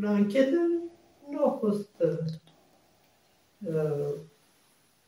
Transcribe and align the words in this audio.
la 0.00 0.10
anchetă 0.10 0.56
nu 1.30 1.44
a 1.44 1.50
fost 1.50 1.90
uh, 3.58 4.14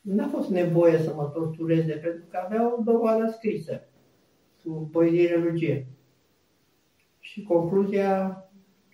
n-a 0.00 0.28
fost 0.28 0.48
nevoie 0.48 0.98
să 0.98 1.14
mă 1.14 1.30
tortureze 1.34 1.92
pentru 1.92 2.24
că 2.30 2.36
avea 2.44 2.74
o 2.74 2.82
dovadă 2.82 3.30
scrisă 3.30 3.82
cu 4.62 4.88
poezie 4.92 5.28
religie. 5.28 5.86
Și 7.18 7.42
concluzia, 7.42 8.38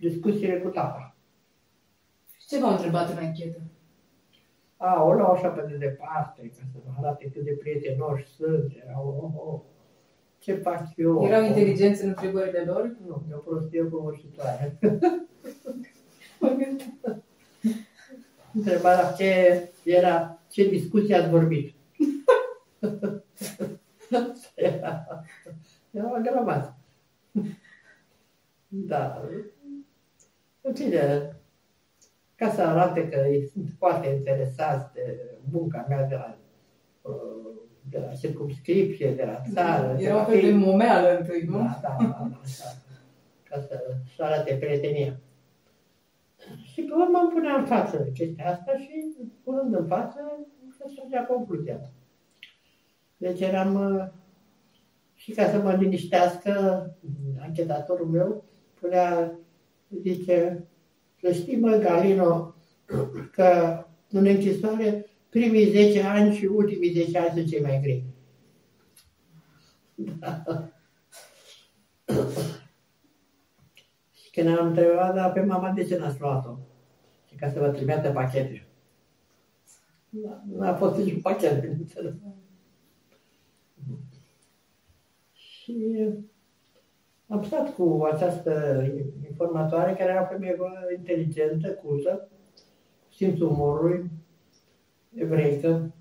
discuțiile 0.00 0.58
cu 0.58 0.68
tata. 0.68 1.16
Ce 2.48 2.58
v-au 2.58 2.70
întrebat 2.70 3.10
în 3.10 3.24
anchetă? 3.24 3.60
A, 4.76 5.04
o 5.04 5.12
luau 5.12 5.32
așa 5.32 5.48
pe 5.48 5.66
de 5.68 5.76
departe, 5.76 6.52
ca 6.56 6.62
să 6.72 6.78
vă 6.84 6.92
arate 6.98 7.30
cât 7.30 7.44
de 7.44 7.52
prietenoși 7.52 8.26
sunt. 8.26 8.72
Erau, 8.84 9.34
oh, 9.36 9.52
oh, 9.52 9.60
ce 10.38 10.54
fac 10.54 10.82
eu? 10.96 11.24
Erau 11.24 11.44
inteligenți 11.44 12.02
în 12.02 12.08
întrebările 12.08 12.64
lor? 12.66 12.96
Nu, 13.06 13.22
e 13.30 13.34
o 13.34 13.38
prostie 13.38 13.88
covârșitoare. 13.88 14.78
Întrebarea 18.52 19.12
ce 19.12 19.68
era, 19.84 20.38
ce 20.50 20.68
discuție 20.68 21.16
ați 21.16 21.28
vorbit? 21.28 21.74
era, 24.54 25.06
era 25.90 26.08
agravat. 26.14 26.74
Da. 28.68 29.22
În 30.60 30.74
fine, 30.74 31.32
ca 32.34 32.50
să 32.50 32.62
arate 32.62 33.08
că 33.08 33.18
sunt 33.52 33.68
foarte 33.78 34.08
interesați 34.08 34.92
de 34.92 35.20
munca 35.50 35.84
mea 35.88 36.04
de 36.04 36.14
la, 36.14 36.36
de 37.90 37.98
la 37.98 38.12
circumscripție, 38.12 39.14
de 39.14 39.24
la 39.24 39.42
țară. 39.52 39.96
Era 39.98 40.16
un 40.16 40.24
fel 40.24 40.40
de 40.40 40.50
momeală 40.50 41.18
întâi, 41.18 41.42
nu? 41.42 41.58
Da, 41.58 41.80
da, 41.82 41.96
da, 41.98 42.06
da, 42.06 42.26
da. 42.30 42.68
Ca 43.42 43.60
să, 43.60 43.80
să 44.16 44.22
arate 44.22 44.54
prietenia. 44.54 45.20
Și 46.72 46.82
pe 46.82 46.92
urmă 46.92 47.18
îmi 47.18 47.30
punea 47.32 47.56
în 47.56 47.66
față 47.66 48.10
chestia 48.14 48.50
asta 48.50 48.72
și 48.78 49.14
punând 49.44 49.74
în 49.74 49.86
față 49.86 50.46
să 50.78 50.84
tragea 50.94 51.26
concluzia. 51.26 51.80
Deci 53.16 53.40
eram, 53.40 54.12
și 55.14 55.32
ca 55.32 55.50
să 55.50 55.58
mă 55.58 55.72
liniștească, 55.72 56.84
anchetatorul 57.40 58.06
meu 58.06 58.44
punea, 58.80 59.38
zice, 60.02 60.68
să 61.20 61.32
știi, 61.32 61.56
mă, 61.56 61.76
Galino, 61.76 62.54
că 63.36 63.84
în 64.10 64.26
închisoare 64.26 65.06
primii 65.28 65.70
10 65.70 66.02
ani 66.02 66.34
și 66.34 66.44
ultimii 66.44 66.92
10 66.92 67.18
ani 67.18 67.30
sunt 67.34 67.46
cei 67.46 67.60
mai 67.60 67.80
grei. 67.82 68.04
Da. 69.94 70.42
și 74.40 74.46
când 74.46 74.58
am 74.58 74.66
întrebat, 74.66 75.14
dar 75.14 75.32
pe 75.32 75.40
mama 75.40 75.70
de 75.70 75.84
ce 75.84 75.98
n-ați 75.98 76.20
luat-o? 76.20 76.56
Și 77.26 77.34
ca 77.34 77.50
să 77.50 77.58
vă 77.58 77.68
trimită 77.68 78.10
pachete. 78.10 78.66
Nu 80.44 80.66
a 80.66 80.74
fost 80.74 80.96
nici 80.96 81.12
un 81.12 81.20
pachet, 81.20 81.60
bineînțeles. 81.60 82.14
Și 85.32 86.08
am 87.28 87.42
stat 87.42 87.74
cu 87.74 88.08
această 88.12 88.84
informatoare 89.28 89.94
care 89.94 90.10
era 90.10 90.24
femeie 90.24 90.56
inteligentă, 90.96 91.72
cultă, 91.72 92.28
cu 93.06 93.12
simțul 93.14 93.48
umorului, 93.50 94.10
evreică, 95.14 95.94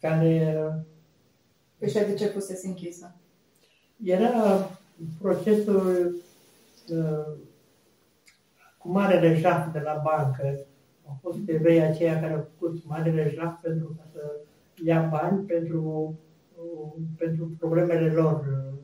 care... 0.00 0.56
Păi 1.78 1.88
și 1.88 1.94
de 1.94 2.14
ce 2.14 2.26
fusese 2.26 2.66
închisă? 2.66 3.14
Era 4.02 4.30
procesul 5.18 6.14
uh, 6.88 7.36
cu 8.78 8.90
marele 8.90 9.34
jaf 9.34 9.72
de 9.72 9.78
la 9.78 10.02
bancă. 10.04 10.66
Au 11.06 11.18
fost 11.20 11.38
evrei 11.46 11.80
aceia 11.80 12.20
care 12.20 12.32
au 12.32 12.48
făcut 12.52 12.84
marele 12.84 13.32
jaf 13.34 13.60
pentru 13.60 13.94
ca 13.96 14.08
să 14.12 14.40
ia 14.84 15.02
bani 15.02 15.44
pentru 15.44 16.18
pentru 17.16 17.56
problemele 17.58 18.12
lor 18.12 18.46
uh, 18.46 18.78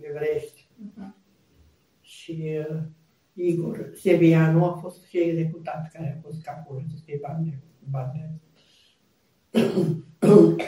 evreiești. 0.00 0.68
Uh-huh. 0.84 1.10
Și 2.00 2.58
uh, 2.70 2.82
Igor 3.32 3.90
Sevianu 3.94 4.64
a 4.64 4.72
fost 4.72 5.06
și 5.06 5.18
executat, 5.18 5.90
care 5.92 6.16
a 6.16 6.20
fost 6.20 6.42
capul 6.42 6.84
acestei 6.86 7.20
bande. 7.22 7.62
bande. 7.90 8.30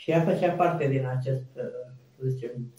și 0.00 0.10
ea 0.10 0.24
făcea 0.24 0.52
parte 0.52 0.88
din 0.88 1.06
acest, 1.06 1.48
uh, 1.56 1.92
să 2.16 2.26
zicem, 2.26 2.72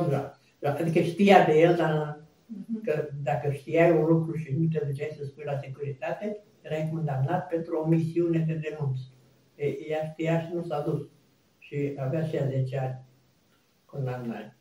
da. 0.00 0.32
Adică 0.68 1.00
știa 1.00 1.44
de 1.44 1.58
el, 1.58 1.76
dar 1.76 2.16
uh-huh. 2.16 2.84
că 2.84 3.08
dacă 3.22 3.50
știai 3.50 3.90
un 3.90 4.04
lucru 4.04 4.36
și 4.36 4.54
nu 4.58 4.68
te 4.68 4.84
duceai 4.86 5.16
să 5.18 5.24
spui 5.24 5.44
la 5.44 5.56
securitate, 5.56 6.44
erai 6.60 6.90
condamnat 6.92 7.48
pentru 7.48 7.76
o 7.76 7.86
misiune 7.86 8.38
de 8.38 8.54
denunț. 8.54 8.98
Ea 9.88 10.08
știa 10.10 10.40
și 10.40 10.54
nu 10.54 10.62
s-a 10.62 10.80
dus 10.80 11.08
și 11.58 11.96
avea 11.98 12.26
și 12.26 12.36
ea 12.36 12.46
10 12.46 12.78
ani 12.78 13.00
condamnare. 13.84 14.56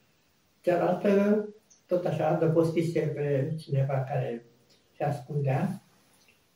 Cealaltă, 0.61 1.47
tot 1.87 2.05
așa, 2.05 2.27
adăpostise 2.27 2.99
pe 2.99 3.55
cineva 3.59 4.03
care 4.03 4.45
se 4.97 5.03
ascundea 5.03 5.83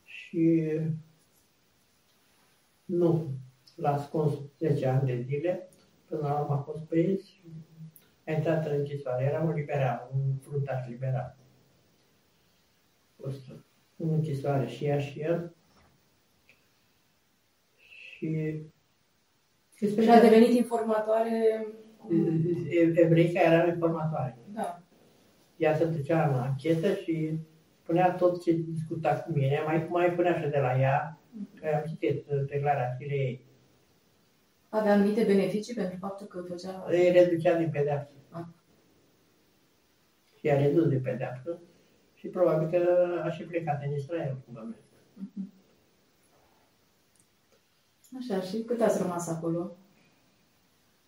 și 0.04 0.72
nu 2.86 3.30
l-a 3.76 3.94
ascuns 3.94 4.34
10 4.60 4.88
ani 4.88 5.06
de 5.06 5.22
zile, 5.22 5.70
până 6.06 6.22
la 6.22 6.40
urmă 6.40 6.54
a 6.54 6.58
fost 6.58 6.84
prins, 6.84 7.22
a 8.26 8.32
intrat 8.32 8.66
în 8.66 8.78
închisoare. 8.78 9.24
Era 9.24 9.42
un 9.42 9.54
liberal, 9.54 10.10
un 10.14 10.36
fruntaș 10.42 10.88
liberal. 10.88 11.36
A 13.18 13.22
fost 13.22 13.48
în 13.96 14.10
închisoare 14.10 14.68
și 14.68 14.86
ea 14.86 15.00
și 15.00 15.20
el. 15.20 15.56
Și 17.76 18.62
și 19.78 20.10
a 20.10 20.20
devenit 20.20 20.56
informatoare... 20.56 21.66
Evreica 22.96 23.40
era 23.40 23.68
informatoare. 23.68 24.38
Da. 24.54 24.82
Ea 25.58 25.76
se 25.76 25.86
ducea 25.86 26.28
în 26.28 26.34
anchetă 26.34 26.94
și 26.94 27.40
spunea 27.82 28.16
tot 28.16 28.44
ce 28.44 28.52
discuta 28.52 29.20
cu 29.20 29.32
mine. 29.32 29.62
Mai, 29.66 29.88
mai 29.90 30.14
punea 30.14 30.42
și 30.42 30.50
de 30.50 30.58
la 30.58 30.80
ea, 30.80 31.20
că 31.56 31.68
am 31.76 31.84
citit 31.88 32.26
declarațiile 32.48 33.14
ei. 33.14 33.46
Avea 34.70 34.92
anumite 34.92 35.24
beneficii 35.24 35.74
pentru 35.74 35.98
faptul 35.98 36.28
că 36.28 36.42
făcea... 36.48 36.86
Îi 36.88 37.12
reducea 37.12 37.58
din 37.58 37.70
pedeapsă. 37.70 38.15
Ah. 40.46 40.52
Și 40.52 40.58
a 40.58 40.66
redus 40.66 40.88
de 40.88 40.96
pedeapsă. 40.96 41.60
Și 42.14 42.28
probabil 42.28 42.68
că 42.70 43.08
a 43.24 43.30
și 43.30 43.44
plecat 43.44 43.84
în 43.84 43.94
Israel, 43.94 44.38
cum 44.46 44.54
bănuiesc. 44.54 44.84
Uh-huh. 45.22 45.54
Așa, 48.18 48.42
și 48.42 48.64
cât 48.64 48.82
ați 48.82 49.02
rămas 49.02 49.28
acolo? 49.28 49.78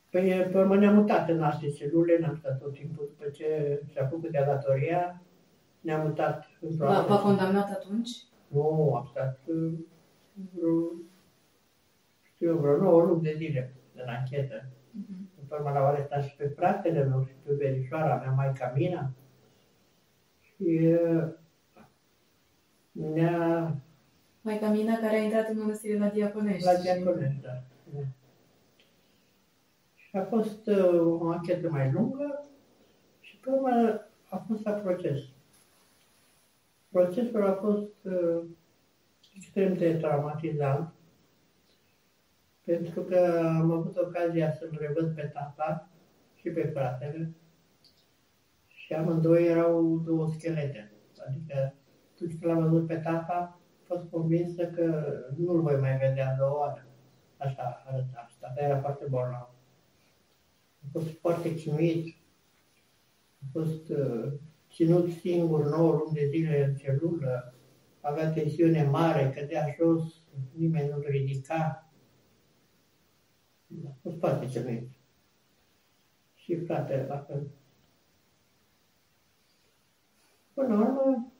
Păi, 0.09 0.47
pe 0.51 0.57
urmă 0.57 0.75
ne-am 0.75 0.95
mutat 0.95 1.29
în 1.29 1.43
alte 1.43 1.69
celule, 1.69 2.17
ne-am 2.17 2.35
stat 2.35 2.59
tot 2.59 2.73
timpul 2.73 3.05
după 3.09 3.29
ce 3.29 3.79
și-a 3.91 4.07
făcut 4.07 4.31
de 4.31 4.43
datoria, 4.45 5.21
ne-am 5.79 6.07
mutat 6.07 6.45
într-o 6.59 6.85
V-a, 6.85 7.01
v-a 7.01 7.19
condamnat 7.19 7.69
atunci? 7.69 8.09
Nu, 8.47 8.93
am 8.95 9.05
stat 9.09 9.39
uh, 9.45 9.73
vreo, 10.53 10.91
știu 12.21 12.47
eu, 12.47 12.57
vreo 12.57 12.77
9 12.77 13.01
luni 13.01 13.21
de 13.21 13.33
zile 13.37 13.73
în 13.93 14.07
anchetă. 14.07 14.65
Uh-huh. 14.65 15.47
Pe 15.47 15.55
urmă 15.55 15.69
l-au 15.69 15.85
arestat 15.85 16.23
și 16.23 16.35
pe 16.35 16.47
fratele 16.47 17.03
meu 17.03 17.23
și 17.23 17.33
pe 17.43 17.53
verișoara 17.53 18.15
mea, 18.15 18.31
Maica 18.31 18.73
Mina. 18.75 19.11
Și 20.57 20.97
uh, 21.03 21.27
ne-a 22.91 23.75
Maica 24.41 24.69
Mina 24.69 24.99
care 24.99 25.15
a 25.15 25.23
intrat 25.23 25.49
în 25.49 25.57
mănăstire 25.57 25.97
la 25.97 26.09
Diaconești. 26.09 26.65
La 26.65 26.73
Diaconești, 26.73 27.41
da. 27.41 27.63
da. 27.93 27.99
Și 29.95 30.15
a 30.15 30.23
fost 30.23 30.67
uh, 30.67 31.19
o 31.19 31.29
anchetă 31.29 31.69
mai 31.69 31.91
lungă 31.91 32.45
și 33.19 33.37
pe 33.37 33.49
urmă 33.49 34.01
a 34.29 34.37
fost 34.47 34.63
la 34.63 34.71
proces. 34.71 35.19
Procesul 36.89 37.47
a 37.47 37.53
fost 37.53 37.93
uh, 38.03 38.43
extrem 39.35 39.73
de 39.73 39.97
traumatizant 39.97 40.93
pentru 42.63 43.01
că 43.01 43.41
am 43.59 43.71
avut 43.71 43.97
ocazia 43.97 44.53
să-l 44.53 44.77
revăd 44.79 45.15
pe 45.15 45.31
tata 45.33 45.89
și 46.35 46.49
pe 46.49 46.67
fratele 46.73 47.31
și 48.87 48.93
amândoi 48.93 49.47
erau 49.47 49.97
două 49.97 50.27
schelete. 50.37 50.91
Adică 51.27 51.73
tu 52.15 52.25
când 52.25 52.45
l-am 52.45 52.63
văzut 52.63 52.87
pe 52.87 52.95
tata, 52.95 53.59
fost 53.83 54.09
convinsă 54.09 54.65
că 54.65 55.13
nu-l 55.37 55.61
voi 55.61 55.79
mai 55.79 55.97
vedea 55.97 56.35
două 56.39 56.57
ori. 56.57 56.85
Așa 57.37 57.83
arăta. 57.87 58.29
Tata 58.39 58.63
era 58.63 58.79
foarte 58.79 59.05
bolnav. 59.09 59.49
A 60.83 60.87
fost 60.91 61.19
foarte 61.19 61.53
chinuit. 61.55 62.15
A 63.39 63.45
fost 63.51 63.89
uh, 63.89 64.33
ținut 64.71 65.11
singur 65.11 65.65
9 65.65 65.91
luni 65.91 66.13
de 66.13 66.27
zile 66.27 66.65
în 66.65 66.75
celulă. 66.75 67.53
Avea 68.01 68.31
tensiune 68.31 68.83
mare, 68.83 69.31
cădea 69.35 69.75
jos, 69.77 70.23
nimeni 70.57 70.89
nu-l 70.89 71.05
ridica. 71.09 71.91
A 73.85 73.97
fost 74.01 74.19
foarte 74.19 74.47
chinuit. 74.47 74.89
Și 76.33 76.65
fratele 76.65 77.05
la 77.05 77.17
fel. 77.17 77.47
Până 80.57 80.75
la 80.75 80.81
urmă, 80.81 81.31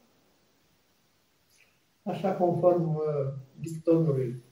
așa 2.03 2.33
conform 2.33 2.95
uh, 2.95 3.33
dictonului 3.59 4.43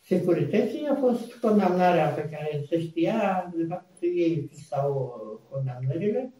securității, 0.00 0.86
a 0.86 0.94
fost 0.94 1.34
condamnarea 1.34 2.08
pe 2.08 2.28
care 2.28 2.64
se 2.68 2.80
știa, 2.80 3.52
de 3.56 3.64
fapt 3.64 4.00
ei 4.00 4.46
fixau 4.50 4.92
uh, 4.94 5.40
condamnările 5.50 6.32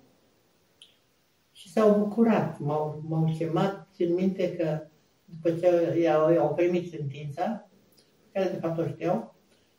și 1.52 1.70
s-au 1.70 1.98
bucurat. 1.98 2.58
M-au, 2.58 3.02
m-au 3.08 3.34
chemat, 3.38 3.88
țin 3.94 4.14
minte 4.14 4.56
că 4.56 4.86
după 5.24 5.50
ce 5.50 5.98
i-au, 6.00 6.32
i-au 6.32 6.54
primit 6.54 6.90
sentința, 6.90 7.68
care 8.32 8.48
de 8.48 8.56
fapt 8.56 8.78
o 8.78 8.86
știau, 8.86 9.34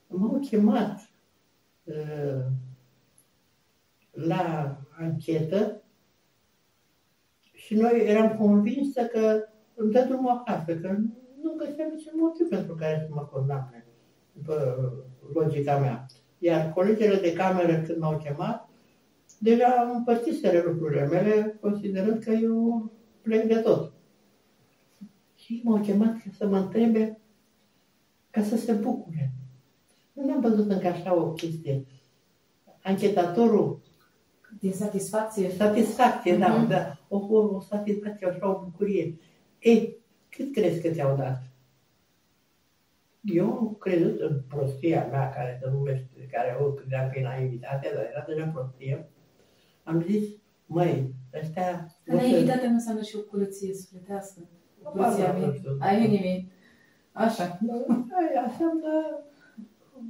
m-au 0.08 0.40
chemat 0.40 1.10
uh, 1.84 2.46
la 4.12 4.78
anchetă 5.00 5.80
și 7.66 7.74
noi 7.74 8.04
eram 8.06 8.38
convinsă 8.38 9.02
că 9.02 9.44
îmi 9.76 9.92
dă 9.92 10.06
drumul 10.08 10.30
acasă, 10.30 10.76
că 10.76 10.98
nu 11.42 11.54
găseam 11.58 11.92
niciun 11.96 12.14
motiv 12.16 12.48
pentru 12.48 12.76
care 12.76 13.06
să 13.08 13.14
mă 13.14 13.22
condamne, 13.32 13.86
după 14.32 14.56
logica 15.34 15.78
mea. 15.78 16.06
Iar 16.38 16.74
colegele 16.74 17.20
de 17.20 17.34
cameră, 17.34 17.82
când 17.82 17.98
m-au 17.98 18.18
chemat, 18.18 18.70
deja 19.40 19.92
împărțiseră 19.94 20.64
lucrurile 20.66 21.06
mele, 21.06 21.58
considerând 21.62 22.24
că 22.24 22.32
eu 22.32 22.92
plec 23.22 23.48
de 23.48 23.56
tot. 23.56 23.94
Și 25.36 25.62
m-au 25.64 25.80
chemat 25.80 26.16
să 26.38 26.48
mă 26.48 26.58
întrebe 26.58 27.20
ca 28.30 28.42
să 28.42 28.58
se 28.58 28.72
bucure. 28.72 29.34
Nu 30.14 30.34
am 30.34 30.42
văzut 30.42 30.72
încă 30.72 30.88
așa 30.88 31.16
o 31.16 31.32
chestie. 31.32 31.86
Anchetatorul 32.84 33.82
Din 34.60 34.72
satisfacție? 34.72 35.50
Satisfacție, 35.50 36.38
da, 36.38 36.48
Mhm. 36.58 36.68
da. 36.70 36.98
O, 37.08 37.18
o, 37.18 37.56
o 37.56 37.60
satisfacție, 37.60 38.28
așa 38.28 38.50
o 38.50 38.60
bucurie. 38.64 39.18
Ei, 39.60 39.98
cât 40.30 40.54
crezi 40.54 40.82
că 40.82 40.90
ți-au 40.90 41.16
dat? 41.16 41.42
Eu 43.22 43.52
am 43.52 43.76
crezut 43.80 44.20
în 44.20 44.42
prostia 44.48 45.08
mea, 45.12 45.30
care 45.30 45.60
se 45.62 45.70
numește, 45.70 46.28
care 46.32 46.58
o 46.62 46.66
credeam 46.72 47.10
că 47.12 47.20
e 47.20 47.24
naivitate, 47.24 47.92
dar 47.94 48.04
era 48.12 48.26
deja 48.28 48.50
prostie. 48.54 49.10
Am 49.84 50.02
zis, 50.02 50.24
măi, 50.66 51.14
ăștia... 51.42 51.88
Dar 52.06 52.16
o 52.16 52.20
să- 52.20 52.26
naivitatea 52.26 52.68
nu 52.68 52.74
înseamnă 52.74 53.02
și 53.02 53.16
o 53.16 53.20
curăție 53.20 53.74
sufletească. 53.74 54.40
O 54.84 54.90
curăție 54.90 55.24
a 55.24 55.28
Ba, 55.28 55.32
da, 55.34 55.38
nu 55.40 55.44
minții. 55.46 55.60
știu. 55.60 55.78
A 55.80 55.92
inimii. 55.92 56.52
Așa. 57.12 57.44
Aia 57.44 58.42
înseamnă 58.50 58.92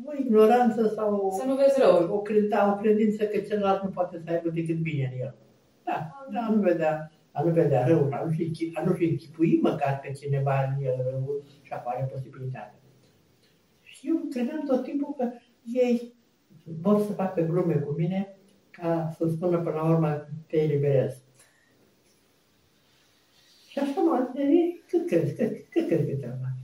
o 0.05 0.11
ignoranță 0.19 0.87
sau 0.87 1.31
Să 1.39 1.45
nu 1.45 1.55
vezi 1.55 1.79
răul. 1.79 2.09
o, 2.11 2.21
cred, 2.21 2.47
da, 2.47 2.73
o 2.77 2.81
credință 2.81 3.25
că 3.25 3.37
celălalt 3.37 3.83
nu 3.83 3.89
poate 3.89 4.21
să 4.25 4.31
aibă 4.31 4.49
decât 4.49 4.75
bine 4.75 5.11
în 5.13 5.19
el. 5.19 5.35
Da, 5.83 6.27
da, 6.31 6.49
nu 6.49 6.61
vedea, 6.61 7.11
a 7.31 7.43
nu 7.43 7.51
vedea 7.51 7.87
răul, 7.87 8.13
a 8.13 8.23
nu 8.23 8.31
fi, 8.31 8.43
închi- 8.45 8.71
a 8.73 8.83
nu 8.83 8.93
fi 8.93 9.03
închipui 9.05 9.59
măcar 9.61 9.99
că 9.99 10.11
cineva 10.11 10.63
în 10.63 10.85
el 10.85 10.95
răul 11.09 11.43
și 11.61 11.73
apare 11.73 12.07
posibilitatea. 12.11 12.79
Și 13.81 14.07
eu 14.07 14.15
credeam 14.29 14.63
tot 14.65 14.83
timpul 14.83 15.13
că 15.17 15.31
ei 15.73 16.13
vor 16.63 16.99
să 17.01 17.11
facă 17.13 17.41
glume 17.41 17.73
cu 17.75 17.91
mine 17.91 18.37
ca 18.71 19.13
să 19.17 19.27
spună 19.27 19.57
până 19.57 19.75
la 19.75 19.89
urmă 19.89 20.27
te 20.47 20.57
eliberez. 20.61 21.17
Și 23.69 23.79
așa 23.79 24.01
m-am 24.01 24.31
zis, 24.35 24.83
cât 24.89 25.07
crezi, 25.07 25.35
cât, 25.35 25.69
cât 25.69 25.87
crezi 25.87 26.09
că 26.09 26.15
te-am 26.15 26.37
dat? 26.41 26.55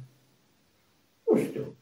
Nu 1.32 1.38
știu. 1.38 1.76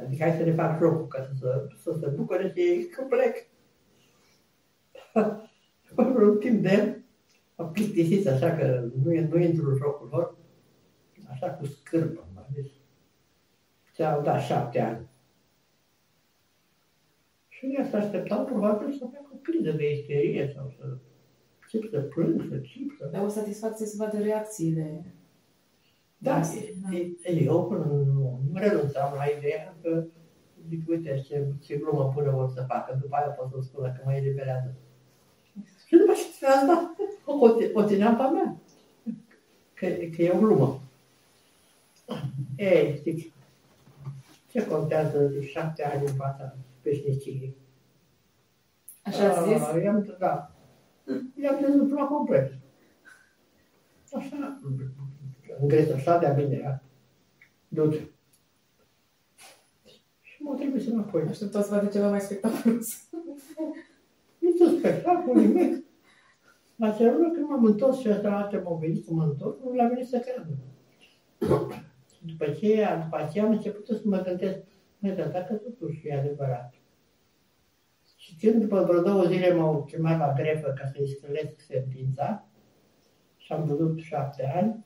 Adică 0.00 0.22
hai 0.22 0.36
să 0.36 0.44
ne 0.44 0.52
fac 0.52 0.78
jocul 0.78 1.06
ca 1.06 1.30
să, 1.38 1.66
să 1.82 1.96
se 2.00 2.06
bucure 2.06 2.52
și 2.54 2.60
ei 2.60 2.86
că 2.86 3.02
plec. 3.02 3.36
După 5.88 6.22
un 6.22 6.38
timp 6.38 6.62
de 6.62 6.98
am 7.56 7.70
plictisit 7.70 8.26
așa 8.26 8.56
că 8.56 8.88
nu, 9.04 9.26
nu 9.28 9.38
intru 9.38 9.70
în 9.70 9.76
jocul 9.76 10.08
lor, 10.10 10.36
așa 11.30 11.50
cu 11.50 11.66
scârbă, 11.66 12.28
m-am 12.34 12.46
zis. 12.54 12.70
Ți-au 13.92 14.22
dat 14.22 14.40
șapte 14.40 14.80
ani. 14.80 15.08
Și 17.48 17.74
ea 17.76 17.84
se 17.84 17.96
așteptau 17.96 18.44
probabil 18.44 18.92
să 18.92 19.04
facă 19.04 19.30
o 19.32 19.36
criză 19.36 19.70
de 19.70 19.92
isterie 19.92 20.52
sau 20.54 20.74
să 20.78 20.96
încep 21.62 21.90
să 21.90 22.00
plâng, 22.00 22.46
să 22.50 22.58
cip, 22.58 22.96
să... 22.98 23.08
Dar 23.12 23.24
o 23.24 23.28
satisfacție 23.28 23.86
să 23.86 23.94
vadă 23.98 24.18
reacțiile. 24.18 25.04
Da, 26.18 26.40
Da. 26.40 26.96
e- 26.96 27.16
e- 27.22 27.42
eu 27.42 27.66
până 27.66 27.84
nu, 27.84 28.04
nu 28.04 28.23
renunțam 28.58 29.14
la 29.16 29.24
ideea 29.38 29.74
că 29.82 30.04
zic, 30.68 30.88
uite 30.88 31.20
ce, 31.26 31.46
ce 31.64 31.76
glumă 31.76 32.10
bună 32.14 32.30
vor 32.30 32.50
să 32.54 32.64
facă, 32.68 32.98
după 33.00 33.16
aia 33.16 33.26
pot 33.26 33.50
să 33.50 33.58
spună 33.62 33.92
că 33.92 34.02
mă 34.04 34.14
eliberează. 34.14 34.74
Și 35.86 35.96
după 35.96 36.12
ce 36.38 36.46
asta 36.46 36.94
o, 37.24 37.48
țin- 37.48 37.70
o 37.74 37.84
țineam 37.84 38.16
pe 38.16 38.22
a 38.22 38.28
mea, 38.28 38.56
că, 39.74 39.86
că 39.86 40.22
e 40.22 40.30
o 40.30 40.38
glumă. 40.38 40.80
Ei, 42.56 43.00
zic, 43.02 43.32
ce 44.50 44.66
contează 44.66 45.26
zic, 45.26 45.48
șapte 45.48 45.84
ani 45.84 46.06
în 46.06 46.12
fața 46.14 46.56
peșniciei? 46.82 47.56
Așa 49.02 49.28
ați 49.28 49.48
zis? 49.48 49.62
Ah, 49.62 49.82
I-am, 49.82 50.16
da. 50.18 50.50
I-am 51.42 51.60
dezuplat 51.60 52.08
complet. 52.08 52.52
Așa, 54.16 54.60
îngres 55.60 55.90
așa 55.90 56.18
de-a 56.18 56.32
bine, 56.32 56.82
du-te. 57.68 57.98
Și 60.44 60.50
m-au 60.50 60.58
trimis 60.58 60.86
înapoi. 60.86 61.22
Așteptam 61.28 61.62
să 61.62 61.74
vadă 61.74 61.86
ceva 61.86 62.08
mai 62.08 62.20
spectaculos. 62.20 63.08
Nici 64.38 64.60
un 64.60 64.78
spectacol, 64.78 65.36
nimic. 65.36 65.84
La 66.76 66.90
celălalt 66.90 67.34
când 67.34 67.48
m-am 67.48 67.64
întors 67.64 67.98
și 67.98 68.08
asta 68.08 68.48
ce 68.50 68.58
m-au 68.58 68.76
venit 68.76 69.04
să 69.04 69.12
mă 69.12 69.22
întorc, 69.22 69.62
nu 69.62 69.72
l-a 69.74 69.88
venit 69.88 70.06
să 70.06 70.18
creadă. 70.18 70.56
Și 72.14 72.26
după 72.26 72.44
aceea, 72.44 72.96
după 73.02 73.16
aceea 73.16 73.44
am 73.44 73.50
început 73.50 73.86
să 73.86 74.00
mă 74.04 74.22
gândesc, 74.22 74.58
măi, 74.98 75.12
dar 75.12 75.28
dacă 75.28 75.54
totuși 75.54 76.08
e 76.08 76.18
adevărat. 76.18 76.74
Și 78.16 78.36
când 78.36 78.62
după 78.62 78.84
vreo 78.84 79.02
două 79.02 79.24
zile 79.24 79.54
m-au 79.54 79.84
chemat 79.84 80.18
la 80.18 80.32
grefă 80.36 80.74
ca 80.78 80.90
să-i 80.94 81.08
scălesc 81.08 81.60
sentința 81.60 82.48
și 83.36 83.52
am 83.52 83.64
văzut 83.64 83.98
șapte 83.98 84.52
ani, 84.54 84.84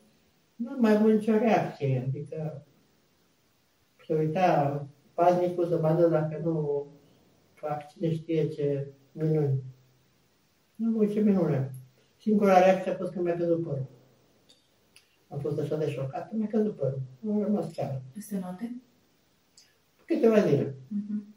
nu 0.55 0.71
am 0.71 0.81
mai 0.81 0.97
avut 0.97 1.13
nicio 1.13 1.39
reacție. 1.39 2.05
Adică 2.09 2.67
se 4.07 4.15
uita 4.15 4.87
paznicul 5.19 5.67
să 5.67 5.77
vadă 5.77 6.09
dacă 6.09 6.41
nu 6.45 6.87
fac 7.55 7.89
cine 7.89 8.13
știe 8.15 8.49
ce 8.49 8.93
minuni. 9.13 9.63
Nu 10.75 10.91
voi 10.91 11.13
ce 11.13 11.21
minune. 11.21 11.75
Singura 12.17 12.59
reacție 12.59 12.91
a 12.91 12.97
fost 12.97 13.13
când 13.13 13.25
mi-a 13.25 13.37
căzut 13.37 13.63
părul. 13.63 13.87
Am 15.29 15.39
fost 15.39 15.59
așa 15.59 15.77
de 15.77 15.91
șocat, 15.91 16.33
mi-a 16.33 16.47
căzut 16.47 16.77
părul. 16.77 17.03
Am 17.29 17.43
rămas 17.43 17.73
chiar. 17.73 18.03
Peste 18.13 18.39
noapte? 18.39 18.83
Câteva 20.05 20.47
zile. 20.47 20.75
Mhm. 20.89 21.35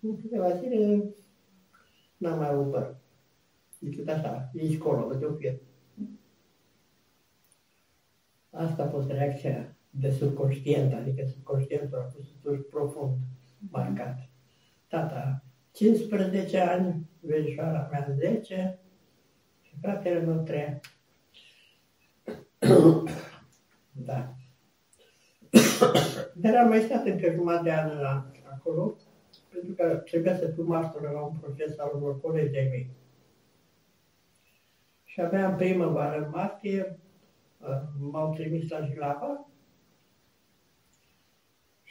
În 0.00 0.16
câteva 0.20 0.56
zile 0.56 1.04
n-am 2.16 2.38
mai 2.38 2.48
avut 2.48 2.70
păr. 2.70 2.96
Decât 3.78 4.08
așa, 4.08 4.50
aici 4.58 4.78
colo, 4.78 5.14
de 5.14 5.24
o 5.24 5.34
fier. 5.34 5.58
Asta 8.50 8.82
a 8.82 8.88
fost 8.88 9.10
reacția 9.10 9.75
de 10.00 10.10
subconștient, 10.10 10.92
adică 10.92 11.24
subconștientul 11.26 11.98
a 11.98 12.10
fost 12.14 12.28
totuși 12.42 12.62
profund 12.62 13.16
marcat. 13.70 14.18
Tata, 14.88 15.42
15 15.72 16.58
ani, 16.58 17.08
verișoara 17.20 17.88
mea 17.90 18.08
10 18.18 18.78
și 19.62 19.74
fratele 19.80 20.20
meu 20.20 20.42
3 20.42 20.80
Da. 24.06 24.34
Dar 26.42 26.56
am 26.56 26.68
mai 26.68 26.80
stat 26.80 27.06
încă 27.06 27.30
jumătate 27.32 27.62
de 27.62 27.72
an 27.72 28.00
la- 28.00 28.30
acolo, 28.52 28.96
pentru 29.52 29.72
că 29.72 29.96
trebuia 29.96 30.36
să 30.36 30.50
fiu 30.54 30.62
martor 30.62 31.12
la 31.12 31.20
un 31.20 31.36
proces 31.40 31.78
al 31.78 31.92
unor 31.94 32.20
colegi 32.20 32.50
de-ai 32.52 32.68
mei. 32.68 32.90
Și 35.04 35.20
abia 35.20 35.48
în 35.48 35.56
primăvară, 35.56 36.24
în 36.24 36.30
martie, 36.30 36.98
uh, 37.60 37.82
m-au 37.98 38.34
trimis 38.34 38.68
la 38.68 38.86
Jilava 38.86 39.46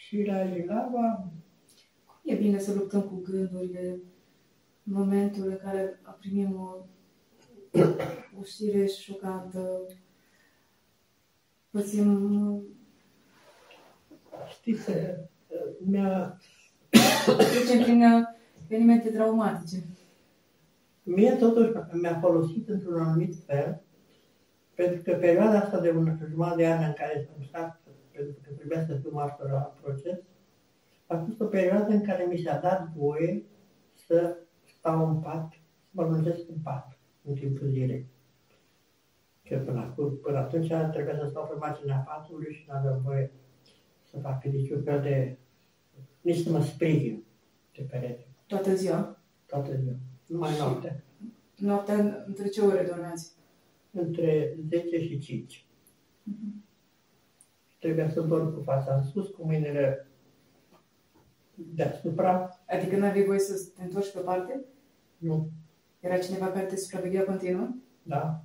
și 0.06 0.24
la 0.24 0.46
Jilava 0.46 1.32
E 2.22 2.36
bine 2.36 2.60
să 2.60 2.74
luptăm 2.74 3.02
cu 3.02 3.22
gândurile 3.22 4.00
în 4.84 4.94
momentul 4.94 5.50
în 5.50 5.58
care 5.64 6.00
primim 6.20 6.56
o, 6.56 6.86
o 8.40 8.44
știre 8.44 8.86
șocantă. 8.86 9.82
Pățim, 11.70 12.64
știți, 14.50 14.90
uh, 14.90 14.96
mi-a, 15.86 16.38
trecem 17.38 17.84
prin 17.84 18.04
uh, 18.04 18.24
evenimente 18.64 19.10
traumatice. 19.10 19.84
mie 21.04 21.32
totuși 21.32 21.72
mi-a 21.92 22.20
folosit 22.20 22.70
într-un 22.70 23.02
anumit 23.02 23.36
fel, 23.46 23.82
pentru 24.76 25.02
că 25.02 25.12
perioada 25.12 25.60
asta 25.60 25.80
de 25.80 25.90
un 25.90 26.18
jumătate 26.30 26.56
de 26.56 26.68
ani 26.68 26.86
în 26.86 26.94
care 26.94 27.30
am 27.38 27.44
stat, 27.48 27.85
pentru 28.16 28.42
că 28.42 28.50
trebuia 28.52 28.86
să 28.86 28.96
fiu 28.96 29.12
martor 29.12 29.50
la 29.50 29.74
proces, 29.82 30.20
a 31.08 31.18
fost 31.18 31.40
o 31.42 31.46
perioadă 31.46 31.94
în 31.94 32.04
care 32.04 32.26
mi 32.26 32.38
s-a 32.38 32.58
dat 32.58 32.88
voie 32.96 33.44
să 33.94 34.38
stau 34.64 35.08
în 35.08 35.20
pat, 35.20 35.52
să 35.52 35.92
mă 35.92 36.04
lungesc 36.04 36.50
în 36.50 36.60
pat. 36.64 36.98
în 37.24 37.34
timpul 37.34 37.68
zilei. 37.68 38.08
Că 39.44 39.58
până, 39.58 39.94
până 40.22 40.38
atunci 40.38 40.68
trebuia 40.68 41.18
să 41.18 41.28
stau 41.30 41.48
pe 41.48 41.56
marginea 41.60 41.98
patului 41.98 42.54
și 42.54 42.66
nu 42.68 42.74
aveam 42.74 43.02
voie 43.02 43.32
să 44.04 44.20
fac 44.20 44.44
niciun 44.44 44.82
fel 44.84 45.02
de... 45.02 45.38
nici 46.22 46.44
să 46.44 46.50
mă 46.50 46.62
sprijin 46.62 47.24
de 47.76 47.82
perete. 47.82 48.28
Toată 48.48 48.76
ziua? 48.76 49.20
Toată 49.46 49.76
ziua. 49.76 49.96
Numai 50.26 50.52
și 50.52 50.60
noaptea. 50.60 51.04
Noaptea 51.56 52.24
între 52.28 52.48
ce 52.48 52.62
ore 52.62 52.86
dormeați? 52.90 53.32
Între 53.92 54.58
10 54.70 55.00
și 55.00 55.20
5. 55.20 55.66
Uh-huh. 55.66 56.65
Trebuia 57.86 58.10
să 58.10 58.22
dorm 58.22 58.54
cu 58.54 58.62
fața 58.62 58.96
în 58.96 59.04
sus, 59.04 59.30
cu 59.30 59.46
mâinile 59.46 60.08
deasupra. 61.56 62.60
Adică 62.68 62.98
nu 62.98 63.06
aveai 63.06 63.26
voie 63.26 63.40
să 63.40 63.70
te 63.76 63.84
întorci 63.84 64.12
pe 64.12 64.20
parte? 64.20 64.66
Nu. 65.18 65.50
Era 66.00 66.18
cineva 66.18 66.48
care 66.48 66.66
te 66.66 66.76
supraveghea 66.76 67.24
continuu? 67.24 67.76
Da. 68.04 68.44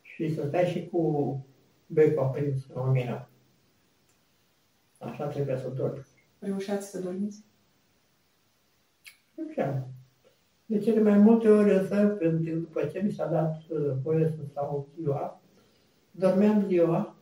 Și 0.00 0.34
să 0.34 0.46
stai 0.46 0.64
și 0.64 0.88
cu 0.88 1.44
becul 1.86 2.22
aprins 2.22 2.66
în 2.74 2.84
lumină. 2.84 3.28
Așa 4.98 5.26
trebuie 5.26 5.56
să 5.56 5.68
dormi. 5.68 6.06
Reușați 6.38 6.90
să 6.90 7.00
dormiți? 7.00 7.44
Nu 9.34 9.50
știu. 9.50 9.88
De 10.66 10.78
cele 10.78 11.00
mai 11.00 11.18
multe 11.18 11.48
ori 11.48 11.74
însă, 11.74 12.06
pentru 12.06 12.54
după 12.58 12.84
ce 12.84 13.00
mi 13.00 13.12
s-a 13.12 13.26
dat 13.26 13.62
uh, 13.68 13.92
voie 14.02 14.28
să 14.28 14.44
stau 14.50 14.88
ziua, 14.96 15.40
dormeam 16.10 16.66
ziua 16.66 17.13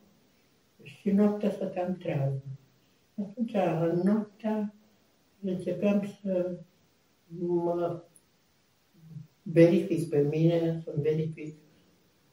și 0.83 1.11
noaptea 1.11 1.51
stăteam 1.51 1.95
trează. 1.97 2.43
Atunci, 3.21 3.53
în 3.91 4.01
noaptea, 4.03 4.73
începeam 5.41 6.07
să 6.21 6.59
mă 7.27 8.03
verific 9.41 10.09
pe 10.09 10.21
mine, 10.21 10.81
să 10.83 10.93
verific 10.95 11.55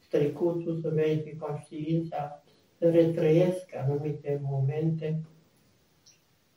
trecutul, 0.09 0.79
să 0.81 0.89
verific 0.89 1.39
conștiința, 1.39 2.43
să 2.77 2.89
retrăiesc 2.89 3.75
anumite 3.75 4.39
momente, 4.43 5.21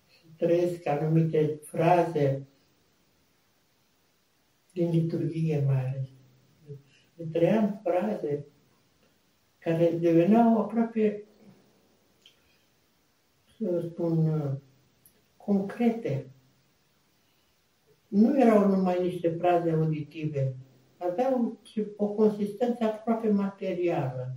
să 0.06 0.24
trăiesc 0.36 0.86
anumite 0.86 1.58
fraze 1.62 2.46
din 4.72 4.90
liturghie 4.90 5.62
mai 5.66 5.86
ales. 5.86 6.08
Trăiam 7.32 7.80
fraze 7.84 8.46
care 9.58 9.90
deveneau 9.90 10.60
aproape, 10.60 11.24
să 13.70 13.80
spun, 13.80 14.60
concrete. 15.36 16.26
Nu 18.08 18.40
erau 18.40 18.68
numai 18.68 19.02
niște 19.02 19.28
fraze 19.28 19.70
auditive, 19.70 20.56
aveau 20.96 21.58
o 21.96 22.08
consistență 22.08 22.84
aproape 22.84 23.28
materială. 23.28 24.34